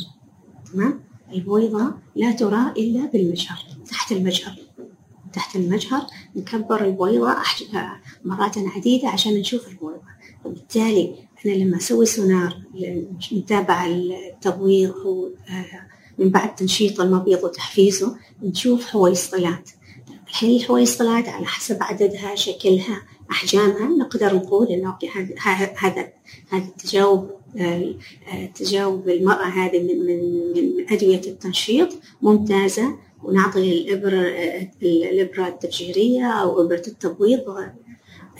تمام؟ 0.73 1.01
البويضة 1.33 1.95
لا 2.17 2.33
ترى 2.33 2.73
إلا 2.77 3.07
بالمجهر 3.07 3.59
تحت 3.91 4.13
المجهر. 4.13 4.57
تحت 5.37 5.57
المجهر 5.57 6.07
نكبر 6.37 6.85
البويضة 6.85 7.37
مرات 8.25 8.59
عديدة 8.59 9.09
عشان 9.09 9.35
نشوف 9.35 9.69
البويضة. 9.69 10.03
وبالتالي 10.45 11.15
أنا 11.47 11.53
لما 11.53 11.77
أسوي 11.77 12.07
سونار 12.07 12.63
نتابع 13.33 13.87
التبويض 13.87 14.91
أو 14.91 15.31
من 16.19 16.31
بعد 16.31 16.55
تنشيط 16.55 17.01
المبيض 17.01 17.45
وتحفيزه 17.45 18.17
نشوف 18.43 18.87
حويصلات 18.87 19.71
الحين 20.29 20.57
الحويصلات 20.61 21.29
على 21.29 21.47
حسب 21.47 21.83
عددها 21.83 22.35
شكلها 22.35 23.03
أحجامها 23.31 23.89
نقدر 23.89 24.35
نقول 24.35 24.67
إنه 24.67 24.97
هذا 25.43 25.75
هذا 25.79 26.13
هذا 26.53 26.69
التجاوب 26.69 27.31
تجاوب 28.55 29.09
المرأة 29.09 29.45
هذه 29.45 29.79
من 29.79 30.07
من 30.07 30.53
من 30.57 30.93
أدوية 30.93 31.21
التنشيط 31.27 31.89
ممتازة. 32.23 33.06
ونعطي 33.27 33.73
الإبرة 33.73 34.33
الإبرة 34.83 35.49
التبشيرية 35.49 36.25
أو 36.25 36.63
إبرة 36.63 36.83
التبويض 36.89 37.41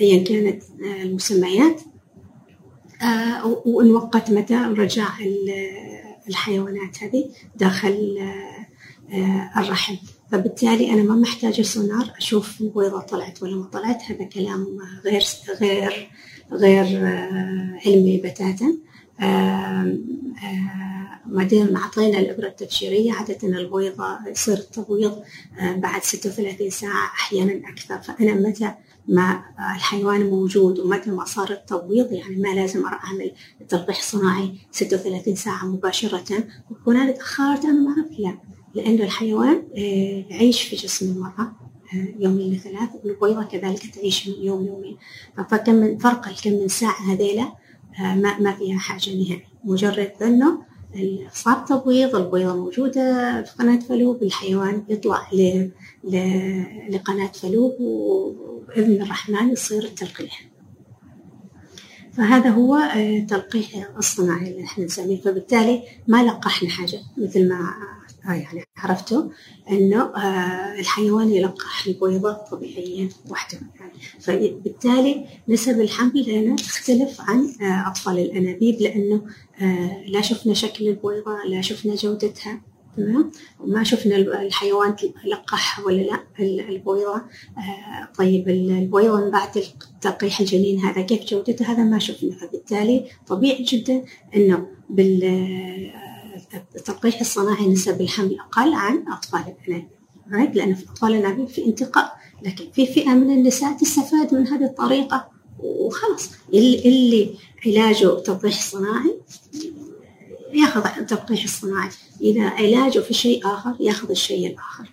أيا 0.01 0.25
كانت 0.25 0.63
المسميات. 0.81 1.81
ونوقت 3.65 4.31
متى 4.31 4.55
نرجع 4.55 5.09
الحيوانات 6.29 7.03
هذه 7.03 7.25
داخل 7.57 8.19
الرحم. 9.57 9.95
فبالتالي 10.33 10.91
أنا 10.91 11.03
ما 11.03 11.15
محتاجة 11.15 11.63
سونار 11.63 12.13
أشوف 12.19 12.61
البويضة 12.61 13.01
طلعت 13.01 13.43
ولا 13.43 13.57
ما 13.57 13.65
طلعت 13.65 14.03
هذا 14.03 14.25
كلام 14.25 14.67
غير 15.05 15.23
غير 15.61 16.11
غير 16.53 17.07
علمي 17.87 18.23
بتاتا. 18.25 18.77
دام 21.31 21.77
أعطينا 21.77 22.19
الإبرة 22.19 22.47
التبشيرية 22.49 23.13
عادة 23.13 23.49
البويضة 23.49 24.19
يصير 24.29 24.55
التبويض 24.55 25.23
بعد 25.61 26.03
36 26.03 26.71
ساعة 26.71 27.05
أحيانا 27.07 27.69
أكثر. 27.69 27.99
فأنا 27.99 28.35
متى 28.35 28.75
ما 29.09 29.43
الحيوان 29.75 30.31
موجود 30.31 30.79
ومتى 30.79 31.11
ما 31.11 31.25
صار 31.25 31.51
التبويض 31.51 32.13
يعني 32.13 32.37
ما 32.37 32.49
لازم 32.49 32.87
أعمل 32.87 33.33
تلقيح 33.69 34.03
صناعي 34.03 34.55
36 34.71 35.35
ساعة 35.37 35.65
مباشرة. 35.67 36.45
أنا 36.89 37.11
تأخرت 37.11 37.65
أنا 37.65 37.81
ما 37.81 37.91
أعرف 37.91 38.19
لا 38.19 38.39
لأن 38.75 38.95
الحيوان 38.95 39.63
يعيش 40.31 40.63
في 40.63 40.77
جسم 40.77 41.11
المرأة 41.11 41.53
يومين 42.19 42.53
لثلاث 42.53 42.89
والبويضة 43.05 43.43
كذلك 43.43 43.95
تعيش 43.95 44.29
من 44.29 44.35
يوم 44.35 44.67
يومين. 44.67 44.97
فكم 45.51 45.75
من 45.75 45.99
فرق 45.99 46.29
الكم 46.29 46.51
من 46.53 46.69
ساعة 46.69 47.13
هذيلا 47.13 47.53
ما 47.99 48.39
ما 48.39 48.53
فيها 48.53 48.79
حاجة 48.79 49.11
نهائي 49.11 49.43
مجرد 49.65 50.13
أنه 50.23 50.66
صار 51.33 51.65
تبويض 51.69 52.17
البويضة 52.17 52.57
موجودة 52.57 53.43
في 53.43 53.53
قناة 53.59 53.79
فلوب 53.79 54.23
الحيوان 54.23 54.85
يطلع 54.89 55.31
ل... 55.33 55.71
ل... 56.05 56.17
لقناة 56.91 57.27
فلوب 57.33 57.77
وبإذن 57.81 59.03
الرحمن 59.03 59.49
يصير 59.53 59.85
التلقيح 59.85 60.49
فهذا 62.13 62.51
هو 62.51 62.77
التلقيح 62.97 63.89
الصناعي 63.99 64.51
اللي 64.51 64.65
إحنا 64.65 64.85
نسميه. 64.85 65.21
فبالتالي 65.21 65.83
ما 66.09 66.23
لقحنا 66.25 66.69
حاجة 66.69 66.99
مثل 67.17 67.49
ما 67.49 67.75
يعني 68.35 68.65
عرفتوا 68.77 69.23
إنه 69.71 70.13
الحيوان 70.79 71.31
يلقح 71.33 71.87
البويضة 71.87 72.33
طبيعيا 72.33 73.09
وحده. 73.31 73.59
يعني 73.81 73.93
فبالتالي 74.21 75.25
نسب 75.49 75.81
الحمل 75.81 76.31
هنا 76.31 76.57
تختلف 76.57 77.21
عن 77.21 77.53
أطفال 77.61 78.19
الأنابيب 78.19 78.81
لأنه 78.81 79.23
لا 80.07 80.21
شفنا 80.21 80.55
شكل 80.55 80.89
البويضة 80.89 81.45
لا 81.49 81.61
شفنا 81.61 81.95
جودتها 81.95 82.61
تمام؟ 82.97 83.31
وما 83.61 83.85
شفنا 83.85 84.17
الحيوان 84.17 84.97
لقح 85.27 85.87
ولا 85.87 86.03
لا 86.03 86.21
البويضة 86.41 87.23
طيب 88.19 88.49
البويضة 88.49 89.25
من 89.25 89.31
بعد 89.31 89.63
تلقيح 90.01 90.41
الجنين 90.41 90.79
هذا 90.81 91.03
كيف 91.03 91.25
جودته؟ 91.25 91.73
هذا 91.73 91.85
ما 91.85 91.99
شفنا. 91.99 92.37
فبالتالي 92.37 93.05
طبيعي 93.27 93.63
جدا 93.63 94.05
إنه 94.37 94.67
بال 94.91 95.23
التلقيح 96.77 97.21
الصناعي 97.21 97.67
نسب 97.67 98.01
الحمل 98.01 98.39
أقل 98.41 98.73
عن 98.75 99.05
أطفال 99.09 99.55
الأنابيب 99.69 100.57
لأن 100.57 100.75
في 100.75 100.85
أطفال 100.91 101.15
الأنابيب 101.15 101.49
في 101.49 101.67
انتقاء 101.67 102.17
لكن 102.43 102.65
في 102.75 102.87
فئة 102.87 103.15
من 103.15 103.31
النساء 103.31 103.77
تستفاد 103.77 104.35
من 104.35 104.47
هذه 104.47 104.65
الطريقة 104.65 105.29
وخلاص. 105.59 106.31
اللي, 106.55 106.79
اللي 106.89 107.35
علاجه 107.67 108.21
تلقيح 108.21 108.63
صناعي 108.63 109.17
ياخذ 110.55 110.87
التلقيح 110.99 111.43
الصناعي 111.43 111.89
إذا 112.21 112.49
علاجه 112.49 112.99
في 112.99 113.15
شيء 113.15 113.47
آخر 113.47 113.77
ياخذ 113.81 114.11
الشيء 114.11 114.47
الآخر. 114.47 114.93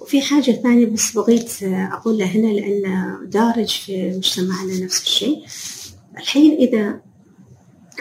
وفي 0.00 0.20
حاجة 0.20 0.52
ثانية 0.52 0.86
بس 0.86 1.12
بغيت 1.12 1.62
أقولها 1.62 2.26
هنا 2.26 2.46
لأن 2.46 3.16
دارج 3.30 3.68
في 3.68 4.10
مجتمعنا 4.10 4.84
نفس 4.84 5.02
الشيء. 5.02 5.44
الحين 6.18 6.52
إذا 6.52 7.00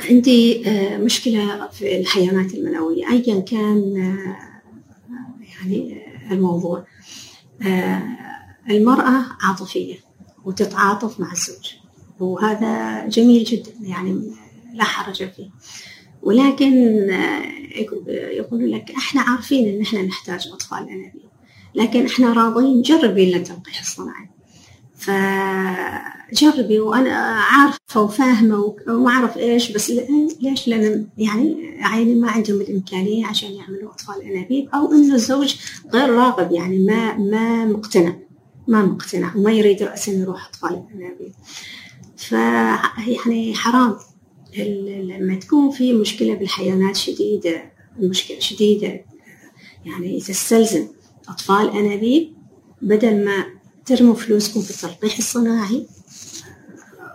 عندي 0.10 0.64
مشكلة 0.98 1.68
في 1.68 2.00
الحيوانات 2.00 2.54
المنوية 2.54 3.10
أيا 3.12 3.40
كان 3.40 3.94
يعني 5.42 6.02
الموضوع. 6.32 6.86
المرأة 8.70 9.26
عاطفية 9.42 9.96
وتتعاطف 10.46 11.20
مع 11.20 11.32
الزوج 11.32 11.74
وهذا 12.20 13.06
جميل 13.08 13.44
جدا 13.44 13.72
يعني 13.82 14.32
لا 14.74 14.84
حرج 14.84 15.16
فيه. 15.30 15.50
ولكن 16.24 16.74
يقولوا 18.08 18.68
لك 18.68 18.92
إحنا 18.92 19.22
عارفين 19.22 19.76
إن 19.76 19.82
إحنا 19.82 20.02
نحتاج 20.02 20.48
أطفال 20.54 20.90
انابيب 20.90 21.32
لكن 21.76 22.06
إحنا 22.06 22.34
راضين 22.34 22.82
جربي 22.82 23.26
لنا 23.30 23.38
التلقيح 23.38 23.80
الصناعي 23.80 24.30
فجربي 25.02 26.80
وأنا 26.80 27.12
عارفة 27.42 28.02
وفاهمة 28.02 28.76
وما 28.88 29.10
اعرف 29.10 29.38
إيش 29.38 29.72
بس 29.72 29.92
ليش؟ 30.42 30.68
لأن 30.68 31.08
يعني 31.18 31.78
عيني 31.82 32.16
ما 32.16 32.32
عندهم 32.32 32.62
الإمكانية 32.62 33.26
عشان 33.26 33.52
يعملوا 33.52 33.92
أطفال 33.92 34.22
أنابيب 34.22 34.70
أو 34.74 34.92
انه 34.92 35.16
الزوج 35.16 35.56
غير 35.94 36.10
راغب 36.10 36.52
يعني 36.52 36.80
ما 36.80 37.18
ما 37.18 37.66
مقتنع 37.66 38.14
ما 38.68 38.86
مقتنع 38.86 39.36
وما 39.36 39.52
يريد 39.52 39.84
راسا 39.84 40.12
يروح 40.12 40.48
أطفال 40.48 40.84
الانابيب 40.90 41.34
ف 42.18 42.32
يعني 43.08 43.54
حرام 43.56 43.96
لما 44.58 45.36
تكون 45.36 45.72
في 45.72 45.94
مشكلة 45.94 46.34
بالحيوانات 46.36 46.96
شديدة 46.96 47.72
مشكلة 48.00 48.40
شديدة 48.40 49.06
يعني 49.86 50.20
تستلزم 50.20 50.88
أطفال 51.30 51.70
أنابيب 51.70 52.34
بدل 52.82 53.26
ما 53.26 53.61
ترموا 53.96 54.16
فلوسكم 54.16 54.62
في 54.62 54.72
التلقيح 54.72 55.18
الصناعي. 55.18 55.88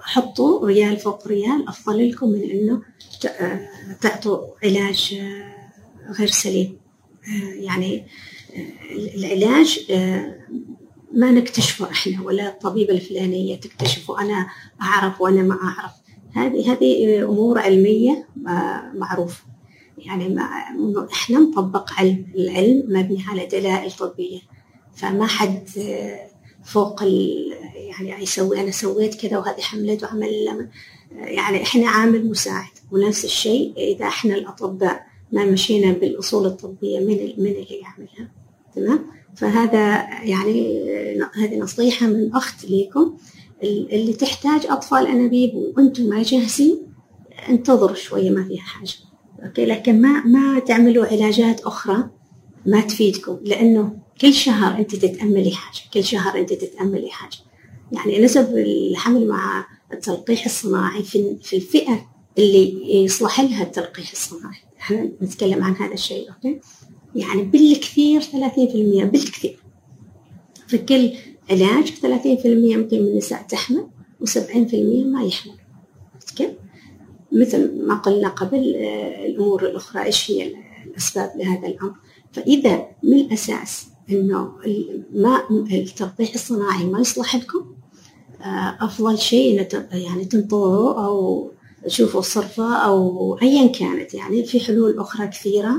حطوا 0.02 0.66
ريال 0.66 0.96
فوق 0.96 1.28
ريال. 1.28 1.68
أفضل 1.68 2.10
لكم 2.10 2.28
من 2.28 2.50
إنه 2.50 2.82
تعطوا 4.00 4.46
علاج 4.64 5.22
غير 6.18 6.28
سليم. 6.28 6.78
يعني 7.54 8.06
العلاج 9.14 9.92
ما 11.12 11.30
نكتشفه 11.30 11.90
إحنا 11.90 12.22
ولا 12.22 12.48
الطبيبة 12.48 12.92
الفلانية 12.92 13.56
تكتشفه. 13.56 14.20
أنا 14.20 14.46
أعرف 14.82 15.20
وأنا 15.20 15.42
ما 15.42 15.58
أعرف. 15.62 15.92
هذه 16.34 16.72
هذه 16.72 17.24
أمور 17.24 17.58
علمية 17.58 18.28
معروفة. 18.94 19.42
يعني 19.98 20.28
ما 20.28 20.42
إحنا 21.12 21.38
نطبق 21.38 21.92
علم. 21.92 22.26
العلم 22.34 22.84
مبني 22.88 23.24
على 23.28 23.46
دلائل 23.46 23.90
طبية. 23.90 24.40
فما 24.96 25.26
حد 25.26 25.68
فوق 26.66 27.02
ال 27.02 27.52
يعني 28.00 28.22
يسوي 28.22 28.60
أنا 28.60 28.70
سويت 28.70 29.14
كذا 29.14 29.38
وهذه 29.38 29.60
حملت 29.60 30.02
وعمل 30.02 30.68
يعني 31.12 31.62
إحنا 31.62 31.88
عامل 31.88 32.26
مساعد 32.26 32.70
ونفس 32.92 33.24
الشيء 33.24 33.72
إذا 33.76 34.06
إحنا 34.06 34.34
الأطباء 34.34 35.06
ما 35.32 35.44
مشينا 35.44 35.92
بالأصول 35.92 36.46
الطبية 36.46 36.98
من 37.00 37.16
من 37.16 37.50
اللي 37.50 37.80
يعملها. 37.82 38.30
تمام؟ 38.76 39.06
فهذا 39.36 39.94
يعني 40.22 40.80
هذه 41.34 41.58
نصيحة 41.58 42.06
من 42.06 42.34
أخت 42.34 42.64
ليكم 42.64 43.16
اللي 43.62 44.12
تحتاج 44.12 44.66
أطفال 44.66 45.06
أنابيب 45.06 45.54
وأنتم 45.54 46.04
ما 46.04 46.22
جاهزين 46.22 46.82
انتظروا 47.48 47.94
شوية 47.94 48.30
ما 48.30 48.44
فيها 48.44 48.62
حاجة. 48.62 48.94
أوكي؟ 49.44 49.66
لكن 49.66 50.00
ما 50.00 50.24
ما 50.24 50.58
تعملوا 50.58 51.06
علاجات 51.06 51.60
أخرى 51.60 52.10
ما 52.66 52.80
تفيدكم 52.80 53.38
لأنه 53.42 54.05
كل 54.20 54.34
شهر 54.34 54.78
أنت 54.78 54.94
تتأملي 54.94 55.50
حاجة 55.50 55.80
كل 55.94 56.04
شهر 56.04 56.38
أنت 56.38 56.52
تتأملي 56.52 57.10
حاجة. 57.10 57.36
يعني 57.92 58.24
نسب 58.24 58.56
الحمل 58.56 59.28
مع 59.28 59.66
التلقيح 59.92 60.44
الصناعي 60.44 61.02
في 61.02 61.36
في 61.42 61.56
الفئة 61.56 62.06
اللي 62.38 62.94
يصلح 63.04 63.40
لها 63.40 63.62
التلقيح 63.62 64.10
الصناعي. 64.10 64.58
إحنا 64.80 65.10
نتكلم 65.22 65.64
عن 65.64 65.74
هذا 65.74 65.94
الشيء 65.94 66.28
أوكي؟ 66.30 66.60
يعني 67.14 67.42
بالكثير 67.42 68.20
30% 68.20 68.24
بالكثير. 69.04 69.58
في 70.66 70.78
كل 70.78 71.12
علاج 71.50 71.88
30% 71.88 72.46
يمكن 72.46 73.02
من 73.02 73.08
النساء 73.08 73.42
تحمل 73.42 73.86
و70% 74.24 74.74
ما 75.06 75.24
يحمل. 75.24 75.54
كيف؟ 76.36 76.50
مثل 77.32 77.86
ما 77.86 77.94
قلنا 77.94 78.28
قبل 78.28 78.58
الأمور 79.26 79.66
الأخرى 79.66 80.04
إيش 80.04 80.30
هي 80.30 80.54
الأسباب 80.86 81.32
لهذا 81.36 81.66
الأمر؟ 81.66 81.94
فإذا 82.32 82.88
من 83.02 83.14
الأساس 83.20 83.86
إنه 84.10 84.52
ما 85.12 85.42
التلقيح 85.50 86.34
الصناعي 86.34 86.84
ما 86.84 87.00
يصلح 87.00 87.36
لكم؟ 87.36 87.66
أفضل 88.80 89.18
شيء 89.18 89.68
يعني 89.92 90.24
تنطروا 90.24 91.04
أو 91.04 91.50
تشوفوا 91.84 92.20
صرفة 92.20 92.76
أو 92.76 93.38
ايا 93.42 93.66
كانت. 93.66 94.14
يعني 94.14 94.44
في 94.44 94.60
حلول 94.60 94.98
أخرى 94.98 95.26
كثيرة. 95.26 95.70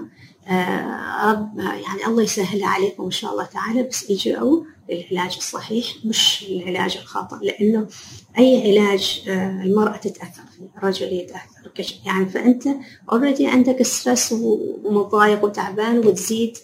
رب 1.23 1.59
يعني 1.59 2.07
الله 2.07 2.23
يسهلها 2.23 2.67
عليكم 2.67 3.03
إن 3.03 3.11
شاء 3.11 3.31
الله 3.31 3.45
تعالى 3.45 3.83
بس 3.83 4.09
الجأوا 4.09 4.63
للعلاج 4.89 5.35
الصحيح 5.37 5.85
مش 6.05 6.45
العلاج 6.49 6.97
الخاطئ 6.97 7.35
لأنه 7.45 7.87
أي 8.37 8.71
علاج 8.71 9.23
المرأة 9.65 9.97
تتأثر 9.97 10.41
فيه 10.57 10.77
الرجل 10.77 11.13
يتأثر. 11.13 11.95
يعني 12.05 12.25
فأنت 12.25 12.67
already 13.11 13.47
عندك 13.47 13.81
stress 13.81 14.33
ومضايق 14.83 15.43
وتعبان 15.43 15.97
وتزيد. 15.97 16.57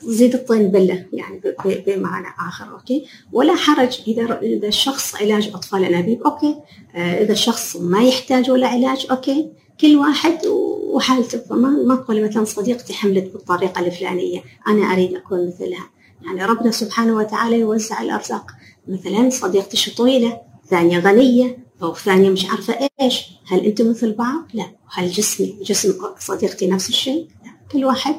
تزيد 0.00 0.34
الطين 0.34 0.68
بله 0.68 1.06
يعني 1.12 1.40
بمعنى 1.86 2.26
آخر 2.48 2.72
okay؟ 2.72 3.06
ولا 3.32 3.54
حرج 3.54 4.00
إذا 4.08 4.40
إذا 4.42 4.68
الشخص 4.68 5.14
علاج 5.14 5.50
أطفال 5.54 5.84
انابيب 5.84 6.22
okay؟ 6.22 6.56
إذا 6.94 7.32
الشخص 7.32 7.76
ما 7.76 8.02
يحتاج 8.02 8.50
ولا 8.50 8.66
علاج 8.66 9.06
okay؟ 9.10 9.50
كل 9.80 9.96
واحد 9.96 10.46
وحالته 10.94 11.54
ما 11.54 11.68
ما 11.68 11.96
تقولي 11.96 12.22
مثلا 12.22 12.44
صديقتي 12.44 12.94
حملت 12.94 13.32
بالطريقة 13.32 13.86
الفلانية 13.86 14.42
أنا 14.68 14.92
أريد 14.92 15.14
أكون 15.14 15.46
مثلها. 15.46 15.90
يعني 16.22 16.44
ربنا 16.44 16.70
سبحانه 16.70 17.16
وتعالى 17.16 17.60
يوزع 17.60 18.02
الأرزاق. 18.02 18.46
مثلا 18.88 19.30
صديقتي 19.30 19.76
شو 19.76 19.94
طويلة؟ 19.94 20.40
ثانية 20.70 20.98
غنية 20.98 21.58
أو 21.82 21.94
ثانية 21.94 22.30
مش 22.30 22.46
عارفة 22.50 22.88
إيش. 23.00 23.30
هل 23.48 23.60
أنتم 23.60 23.90
مثل 23.90 24.12
بعض؟ 24.12 24.48
لا. 24.54 24.66
هل 24.92 25.10
جسمي 25.10 25.56
جسم 25.62 25.92
صديقتي 26.18 26.66
نفس 26.66 26.88
الشيء؟ 26.88 27.28
لا. 27.44 27.50
كل 27.72 27.84
واحد 27.84 28.14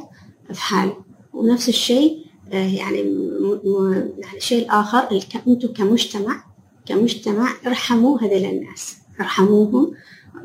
في 0.53 0.61
حاله. 0.61 1.10
ونفس 1.33 1.69
الشيء 1.69 2.17
آه، 2.51 2.67
يعني 2.67 2.97
يعني 4.17 4.37
الشيء 4.37 4.63
الآخر 4.65 5.21
أنتم 5.47 5.67
كمجتمع 5.67 6.43
كمجتمع 6.85 7.49
ارحموا 7.67 8.19
هذول 8.21 8.45
الناس 8.45 8.97
ارحموهم. 9.19 9.91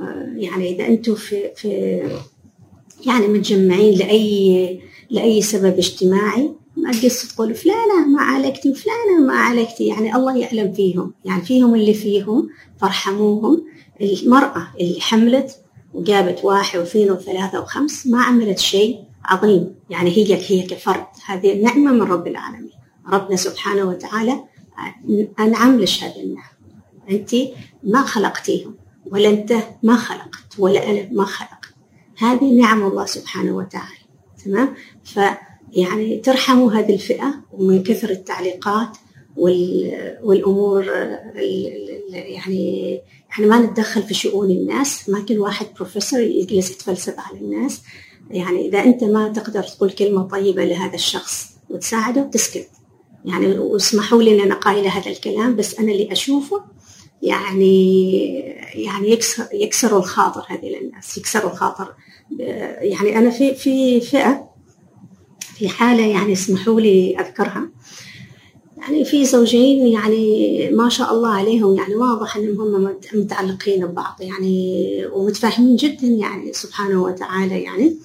آه، 0.00 0.32
يعني 0.36 0.74
إذا 0.74 0.88
أنتم 0.88 1.14
في 1.14 1.50
في 1.56 2.00
يعني 3.06 3.28
متجمعين 3.28 3.98
لأي 3.98 4.80
لأي 5.10 5.42
سبب 5.42 5.78
اجتماعي 5.78 6.50
ما 6.76 6.90
قصة 6.90 7.28
تقول 7.28 7.54
فلانة 7.54 8.06
ما 8.06 8.22
عالجتي 8.22 8.70
وفلانة 8.70 9.20
ما 9.26 9.32
عالجتي 9.32 9.86
يعني 9.86 10.16
الله 10.16 10.36
يعلم 10.36 10.72
فيهم. 10.72 11.12
يعني 11.24 11.42
فيهم 11.42 11.74
اللي 11.74 11.94
فيهم 11.94 12.48
فارحموهم. 12.80 13.64
المرأة 14.00 14.68
اللي 14.80 15.00
حملت 15.00 15.56
وجابت 15.94 16.44
واحد 16.44 16.78
واثنين 16.78 17.10
وثلاثة 17.10 17.60
وخمس 17.60 18.06
ما 18.06 18.22
عملت 18.22 18.58
شيء. 18.58 18.98
عظيم. 19.26 19.74
يعني 19.90 20.10
هي 20.10 20.34
هي 20.50 20.62
كفرد. 20.62 21.06
هذه 21.26 21.62
نعمة 21.62 21.92
من 21.92 22.02
رب 22.02 22.26
العالمين. 22.26 22.70
ربنا 23.08 23.36
سبحانه 23.36 23.84
وتعالى 23.84 24.44
أنعم 25.40 25.80
لش 25.80 26.04
هذه 26.04 26.22
النعم 26.22 26.56
أنت 27.10 27.34
ما 27.82 28.02
خلقتيهم 28.02 28.76
ولا 29.06 29.28
أنت 29.28 29.52
ما 29.82 29.96
خلقت 29.96 30.58
ولا 30.58 30.90
أنا 30.90 31.08
ما 31.12 31.24
خلقت. 31.24 31.74
هذه 32.18 32.52
نعم 32.60 32.82
الله 32.82 33.06
سبحانه 33.06 33.56
وتعالى. 33.56 33.98
تمام؟ 34.44 34.74
فيعني 35.04 36.18
ترحموا 36.18 36.72
هذه 36.72 36.94
الفئة 36.94 37.34
ومن 37.52 37.82
كثر 37.82 38.10
التعليقات 38.10 38.96
والأمور 40.22 40.84
يعني 42.12 43.00
إحنا 43.30 43.46
ما 43.46 43.58
نتدخل 43.58 44.02
في 44.02 44.14
شؤون 44.14 44.50
الناس. 44.50 45.08
ما 45.08 45.20
كل 45.20 45.38
واحد 45.38 45.66
بروفيسور 45.76 46.20
يجلس 46.20 46.70
يتفلسف 46.70 47.14
على 47.18 47.38
الناس. 47.38 47.82
يعني 48.30 48.68
إذا 48.68 48.84
أنت 48.84 49.04
ما 49.04 49.28
تقدر 49.28 49.62
تقول 49.62 49.90
كلمة 49.90 50.22
طيبة 50.22 50.64
لهذا 50.64 50.94
الشخص 50.94 51.50
وتساعده 51.70 52.22
تسكت. 52.22 52.68
يعني 53.24 53.58
واسمحوا 53.58 54.22
لي 54.22 54.34
إن 54.34 54.40
أنا 54.40 54.54
قايلة 54.54 54.88
هذا 54.88 55.10
الكلام 55.10 55.56
بس 55.56 55.78
أنا 55.78 55.92
اللي 55.92 56.12
أشوفه 56.12 56.60
يعني 57.22 58.22
يعني 58.74 59.10
يكسر 59.10 59.46
يكسروا 59.52 59.98
الخاطر 59.98 60.44
هذه 60.48 60.78
الناس 60.78 61.18
يكسروا 61.18 61.50
الخاطر. 61.50 61.94
يعني 62.80 63.18
أنا 63.18 63.30
في 63.30 63.54
في 63.54 64.00
فئة 64.00 64.50
في 65.56 65.68
حالة 65.68 66.06
يعني 66.06 66.32
اسمحوا 66.32 66.80
لي 66.80 67.20
أذكرها. 67.20 67.70
يعني 68.76 69.04
في 69.04 69.24
زوجين 69.24 69.86
يعني 69.86 70.70
ما 70.70 70.88
شاء 70.88 71.12
الله 71.12 71.28
عليهم 71.28 71.76
يعني 71.76 71.94
واضح 71.94 72.36
إنهم 72.36 72.74
هم 72.74 72.96
متعلقين 73.14 73.86
ببعض 73.86 74.16
يعني 74.20 74.86
ومتفاهمين 75.12 75.76
جدا 75.76 76.06
يعني 76.06 76.52
سبحانه 76.52 77.02
وتعالى 77.02 77.62
يعني. 77.62 77.96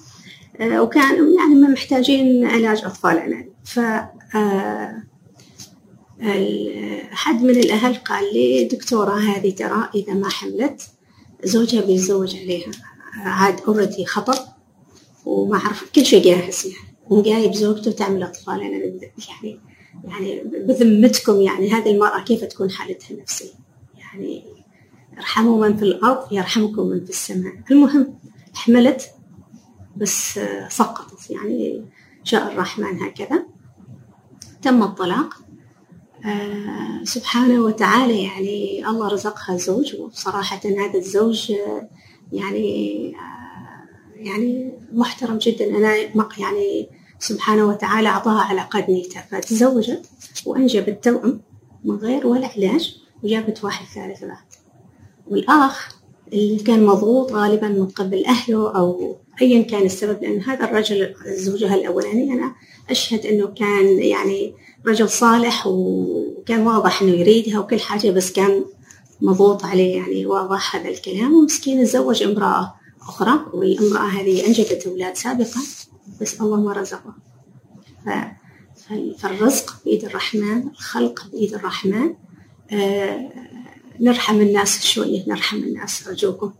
وكانوا 0.60 1.36
يعني 1.36 1.54
محتاجين 1.54 2.46
علاج 2.46 2.84
أطفال 2.84 3.18
عناد 3.18 3.52
ف 3.64 3.80
حد 7.10 7.42
من 7.42 7.50
الأهل 7.50 7.94
قال 7.94 8.34
لي 8.34 8.64
دكتورة 8.64 9.18
هذه 9.18 9.50
ترى 9.50 9.88
إذا 9.94 10.14
ما 10.14 10.28
حملت 10.28 10.82
زوجها 11.44 11.80
بيتزوج 11.80 12.36
عليها. 12.36 12.70
عاد 13.16 13.60
اوريدي 13.60 14.06
خطب 14.06 14.44
وما 15.24 15.56
أعرف 15.56 15.90
كل 15.94 16.06
شيء 16.06 16.24
جاهز 16.24 16.66
يعني. 16.66 16.96
وجايب 17.10 17.52
زوجته 17.52 17.90
تعمل 17.90 18.22
أطفال. 18.22 18.54
أنا 18.54 18.76
يعني 19.28 19.60
يعني 20.04 20.42
بذمتكم 20.44 21.40
يعني 21.40 21.70
هذه 21.70 21.90
المرأة 21.90 22.20
كيف 22.20 22.44
تكون 22.44 22.70
حالتها 22.70 23.10
النفسية؟ 23.10 23.54
يعني 23.98 24.44
ارحموا 25.18 25.68
من 25.68 25.76
في 25.76 25.82
الأرض 25.82 26.32
يرحمكم 26.32 26.86
من 26.86 27.04
في 27.04 27.10
السماء. 27.10 27.54
المهم 27.70 28.18
حملت. 28.54 29.10
بس 29.96 30.40
سقطت 30.68 31.30
يعني 31.30 31.84
شاء 32.24 32.52
الرحمن 32.52 33.02
هكذا. 33.02 33.46
تم 34.62 34.82
الطلاق. 34.82 35.34
آه 36.24 37.04
سبحانه 37.04 37.60
وتعالى 37.60 38.22
يعني 38.22 38.88
الله 38.88 39.08
رزقها 39.08 39.56
زوج 39.56 39.94
وصراحة 40.00 40.60
هذا 40.64 40.98
الزوج 40.98 41.52
يعني 42.32 43.12
آه 43.16 44.16
يعني 44.16 44.72
محترم 44.92 45.38
جدا. 45.38 45.76
أنا 45.76 45.96
يعني 46.38 46.88
سبحانه 47.18 47.64
وتعالى 47.64 48.08
أعطاها 48.08 48.40
على 48.42 48.60
قد 48.60 48.90
نيتها 48.90 49.22
فتزوجت 49.22 50.06
وأنجبت 50.46 51.04
توأم 51.04 51.40
من 51.84 51.96
غير 51.96 52.26
ولا 52.26 52.46
علاج 52.46 52.96
وجابت 53.22 53.64
واحد 53.64 53.86
ثالث 53.86 54.24
بعد. 54.24 54.52
والآخ 55.26 56.01
اللي 56.32 56.56
كان 56.56 56.86
مضغوط 56.86 57.32
غالبا 57.32 57.68
من 57.68 57.86
قبل 57.86 58.24
أهله 58.24 58.76
أو 58.76 59.16
أيا 59.42 59.62
كان 59.62 59.82
السبب 59.82 60.22
لأن 60.22 60.40
هذا 60.40 60.64
الرجل 60.64 61.14
زوجها 61.26 61.74
الأولاني 61.74 62.32
أنا 62.32 62.54
أشهد 62.90 63.26
أنه 63.26 63.46
كان 63.46 63.98
يعني 63.98 64.54
رجل 64.86 65.08
صالح 65.08 65.66
وكان 65.66 66.66
واضح 66.66 67.02
إنه 67.02 67.12
يريدها 67.12 67.58
وكل 67.58 67.80
حاجة 67.80 68.10
بس 68.10 68.32
كان 68.32 68.64
مضغوط 69.20 69.64
عليه. 69.64 69.96
يعني 69.96 70.26
واضح 70.26 70.76
هذا 70.76 70.88
الكلام. 70.88 71.34
ومسكين 71.34 71.84
تزوج 71.84 72.22
امرأة 72.22 72.74
أخرى 73.00 73.46
والامرأة 73.52 74.06
هذه 74.06 74.46
أنجبت 74.46 74.86
أولاد 74.86 75.16
سابقا 75.16 75.60
بس 76.20 76.40
الله 76.40 76.60
ما 76.60 76.72
رزقه. 76.72 77.14
فالرزق 79.18 79.76
بيد 79.84 80.04
الرحمن 80.04 80.68
الخلق 80.68 81.26
بيد 81.32 81.54
الرحمن. 81.54 82.14
آه 82.70 83.32
نرحم 84.00 84.40
الناس 84.40 84.86
شوية 84.86 85.24
نرحم 85.26 85.56
الناس 85.56 86.08
أرجوكم. 86.08 86.52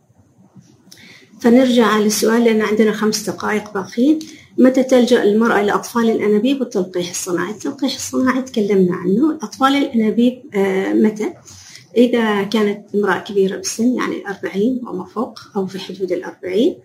فنرجع 1.40 1.98
للسؤال 1.98 2.44
لأن 2.44 2.62
عندنا 2.62 2.92
خمس 2.92 3.30
دقائق 3.30 3.74
باقيين 3.74 4.18
متى 4.58 4.82
تلجأ 4.82 5.22
المرأة 5.24 5.62
لأطفال 5.62 6.10
الأنابيب 6.10 6.60
والتلقيح 6.60 7.10
الصناعي؟ 7.10 7.50
التلقيح 7.50 7.94
الصناعي 7.94 8.42
تكلمنا 8.42 8.96
عنه، 8.96 9.34
أطفال 9.42 9.76
الأنابيب 9.76 10.42
آه، 10.54 10.92
متى؟ 10.92 11.32
إذا 11.96 12.42
كانت 12.42 12.94
امرأة 12.94 13.18
كبيرة 13.18 13.56
بالسن 13.56 13.94
يعني 13.94 14.16
الأربعين 14.16 14.80
وما 14.86 15.04
فوق 15.04 15.40
أو 15.56 15.66
في 15.66 15.78
حدود 15.78 16.12
الأربعين. 16.12 16.76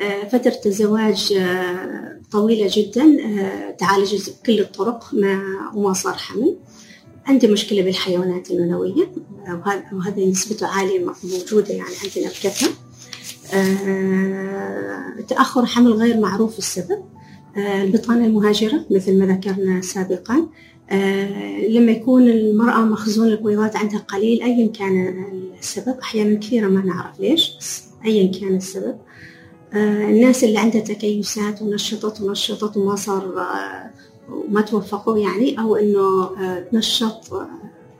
آه، 0.00 0.28
فترة 0.28 0.60
الزواج 0.66 1.32
آه، 1.38 2.20
طويلة 2.32 2.70
جدا. 2.72 3.16
تعالجت 3.78 4.36
بكل 4.42 4.60
الطرق 4.60 5.04
ما 5.12 5.40
وما 5.74 5.92
صار 5.92 6.14
حمل. 6.14 6.56
عندي 7.26 7.46
مشكلة 7.46 7.82
بالحيوانات 7.82 8.50
المنوية 8.50 9.12
وهذا 9.92 10.24
نسبته 10.26 10.66
عالية 10.66 11.06
موجودة 11.24 11.74
يعني 11.74 11.94
عندنا 12.04 12.28
بكثرة 12.28 12.68
تأخر 15.28 15.66
حمل 15.66 15.92
غير 15.92 16.20
معروف 16.20 16.58
السبب. 16.58 17.04
آه، 17.56 17.82
البطانة 17.82 18.26
المهاجرة 18.26 18.84
مثل 18.90 19.18
ما 19.18 19.26
ذكرنا 19.26 19.80
سابقا. 19.80 20.48
آه، 20.90 21.66
لما 21.68 21.92
يكون 21.92 22.28
المرأة 22.28 22.80
مخزون 22.80 23.28
البويضات 23.28 23.76
عندها 23.76 23.98
قليل 23.98 24.42
أيا 24.42 24.68
كان 24.68 25.24
السبب. 25.58 25.98
أحيانا 26.02 26.38
كثيرة 26.38 26.68
ما 26.68 26.84
نعرف 26.84 27.20
ليش 27.20 27.56
بس 27.60 27.84
أيا 28.04 28.40
كان 28.40 28.56
السبب. 28.56 28.96
آه، 29.72 30.08
الناس 30.08 30.44
اللي 30.44 30.58
عندها 30.58 30.80
تكيسات 30.80 31.62
ونشطت 31.62 32.20
ونشطت 32.20 32.76
وما 32.76 32.96
صار 32.96 33.34
وما 34.30 34.60
توفقوا 34.60 35.18
يعني 35.18 35.60
أو 35.60 35.76
إنه 35.76 36.30
تنشط 36.72 37.34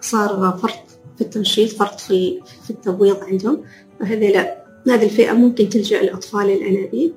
صار 0.00 0.58
فرط 0.62 0.86
في 1.16 1.20
التنشيط 1.20 1.70
فرط 1.70 2.00
في 2.00 2.40
التبويض 2.70 3.16
عندهم. 3.24 3.62
فهذه 4.00 4.32
لا 4.32 4.66
هذه 4.88 5.04
الفئة 5.04 5.32
ممكن 5.32 5.68
تلجأ 5.68 6.02
لأطفال 6.02 6.50
الأنابيب 6.50 7.12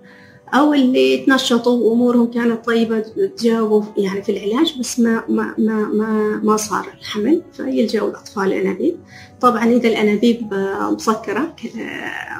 أو 0.54 0.74
اللي 0.74 1.18
تنشطوا 1.18 1.90
وأمورهم 1.90 2.32
كانت 2.32 2.66
طيبة 2.66 3.00
تجاوبوا 3.38 3.84
يعني 3.98 4.24
في 4.24 4.32
العلاج 4.32 4.80
بس 4.80 5.00
ما 5.00 5.24
ما 5.30 5.56
ما 5.58 5.88
ما, 5.88 6.42
ما 6.44 6.58
صار 6.58 6.88
الحمل 7.00 7.42
فيلجأوا 7.54 8.10
لأطفال 8.10 8.54
الأنابيب 8.54 8.98
طبعا 9.42 9.66
إذا 9.66 9.88
الأنابيب 9.90 10.54
مسكرة 10.92 11.56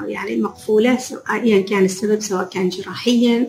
يعني 0.06 0.36
مقفولة 0.36 0.98
أيا 1.30 1.60
كان 1.60 1.84
السبب 1.84 2.20
سواء 2.20 2.44
كان 2.44 2.68
جراحيا 2.68 3.48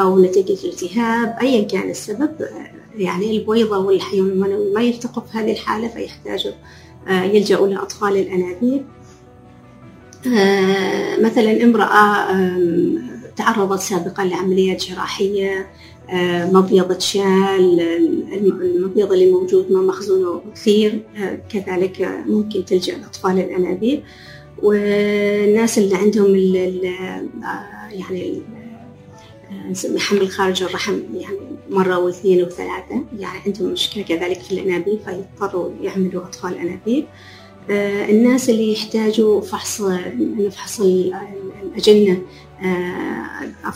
أو 0.00 0.18
نتيجة 0.18 0.64
التهاب 0.64 1.36
أيا 1.40 1.62
كان 1.62 1.90
السبب 1.90 2.30
يعني 2.96 3.36
البويضة 3.36 3.78
والحيوان 3.78 4.30
المنوي 4.30 4.72
ما 4.74 4.82
يلتقوا 4.82 5.22
في 5.22 5.38
هذه 5.38 5.52
الحالة 5.52 5.88
فيحتاجوا 5.88 6.52
يلجأوا 7.08 7.66
لأطفال 7.66 8.16
الأنابيب. 8.16 8.84
مثلا 11.24 11.64
امرأة 11.64 12.26
تعرضت 13.36 13.80
سابقا 13.80 14.24
لعمليات 14.24 14.84
جراحية 14.84 15.66
آه، 16.10 16.50
مبيض 16.52 16.98
شال 16.98 17.80
المبيض 18.62 19.12
اللي 19.12 19.32
موجود 19.32 19.72
ما 19.72 19.82
مخزونه 19.82 20.42
كثير 20.54 21.02
آه، 21.16 21.38
كذلك 21.48 22.22
ممكن 22.26 22.64
تلجأ 22.64 22.98
لأطفال 22.98 23.38
الأنابيب. 23.38 24.02
والناس 24.62 25.78
اللي 25.78 25.96
عندهم 25.96 26.34
ال 26.34 26.84
يعني 27.92 28.42
حمل 29.98 30.30
خارج 30.30 30.62
الرحم 30.62 31.00
يعني 31.14 31.38
مرة 31.70 31.98
واثنين 31.98 32.42
وثلاثة 32.42 33.04
يعني 33.18 33.38
عندهم 33.46 33.72
مشكلة 33.72 34.02
كذلك 34.02 34.42
في 34.42 34.52
الأنابيب 34.52 34.98
فيضطروا 35.04 35.70
يعملوا 35.82 36.22
أطفال 36.22 36.58
أنابيب 36.58 37.06
الناس 38.10 38.50
اللي 38.50 38.72
يحتاجوا 38.72 39.40
فحص 39.40 39.80
نفحص 40.18 40.80
الأجنة 40.80 42.22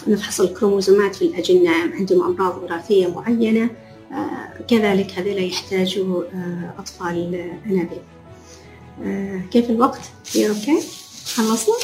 نفحص 0.07 0.41
الكروموزومات 0.41 1.14
في 1.14 1.23
الأجنة 1.23 1.71
عندهم 1.71 2.23
أمراض 2.23 2.62
وراثية 2.62 3.07
معينة 3.07 3.71
كذلك 4.68 5.18
هذول 5.18 5.45
يحتاجوا 5.45 6.23
أطفال 6.79 7.51
أنابيب 7.66 8.03
كيف 9.51 9.71
الوقت؟ 9.71 10.01
هي 10.35 10.49
okay؟ 10.49 10.99
خلصنا؟ 11.25 11.75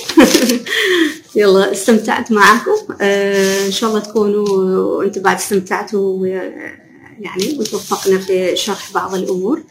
يلا 1.37 1.73
استمتعت 1.73 2.33
معكم 2.33 2.93
إن 3.01 3.71
شاء 3.71 3.91
الله 3.91 4.01
تكونوا 4.01 5.05
أنتم 5.05 5.23
بعد 5.23 5.37
استمتعتوا 5.37 6.27
يعني 6.27 7.59
وتوفقنا 7.59 8.19
في 8.19 8.57
شرح 8.57 8.93
بعض 8.93 9.15
الأمور. 9.15 9.63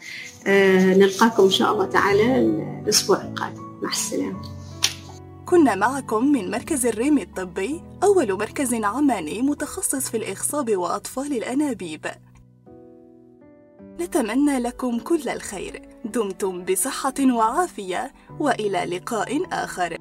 نلقاكم 0.46 1.42
إن 1.42 1.50
شاء 1.50 1.72
الله 1.72 1.84
تعالى 1.84 2.38
الأسبوع 2.82 3.22
القادم. 3.22 3.62
مع 3.82 3.90
السلامة. 3.90 4.42
كنا 5.46 5.74
معكم 5.74 6.32
من 6.32 6.50
مركز 6.50 6.86
الريم 6.86 7.18
الطبي 7.18 7.80
أول 8.02 8.32
مركز 8.32 8.74
عماني 8.74 9.42
متخصص 9.42 10.10
في 10.10 10.16
الإخصاب 10.16 10.76
وأطفال 10.76 11.32
الأنابيب. 11.32 12.06
نتمنى 14.00 14.58
لكم 14.58 14.98
كل 14.98 15.28
الخير. 15.28 15.82
دمتم 16.04 16.64
بصحة 16.64 17.14
وعافية 17.20 18.12
وإلى 18.40 18.96
لقاء 18.96 19.42
آخر. 19.52 19.95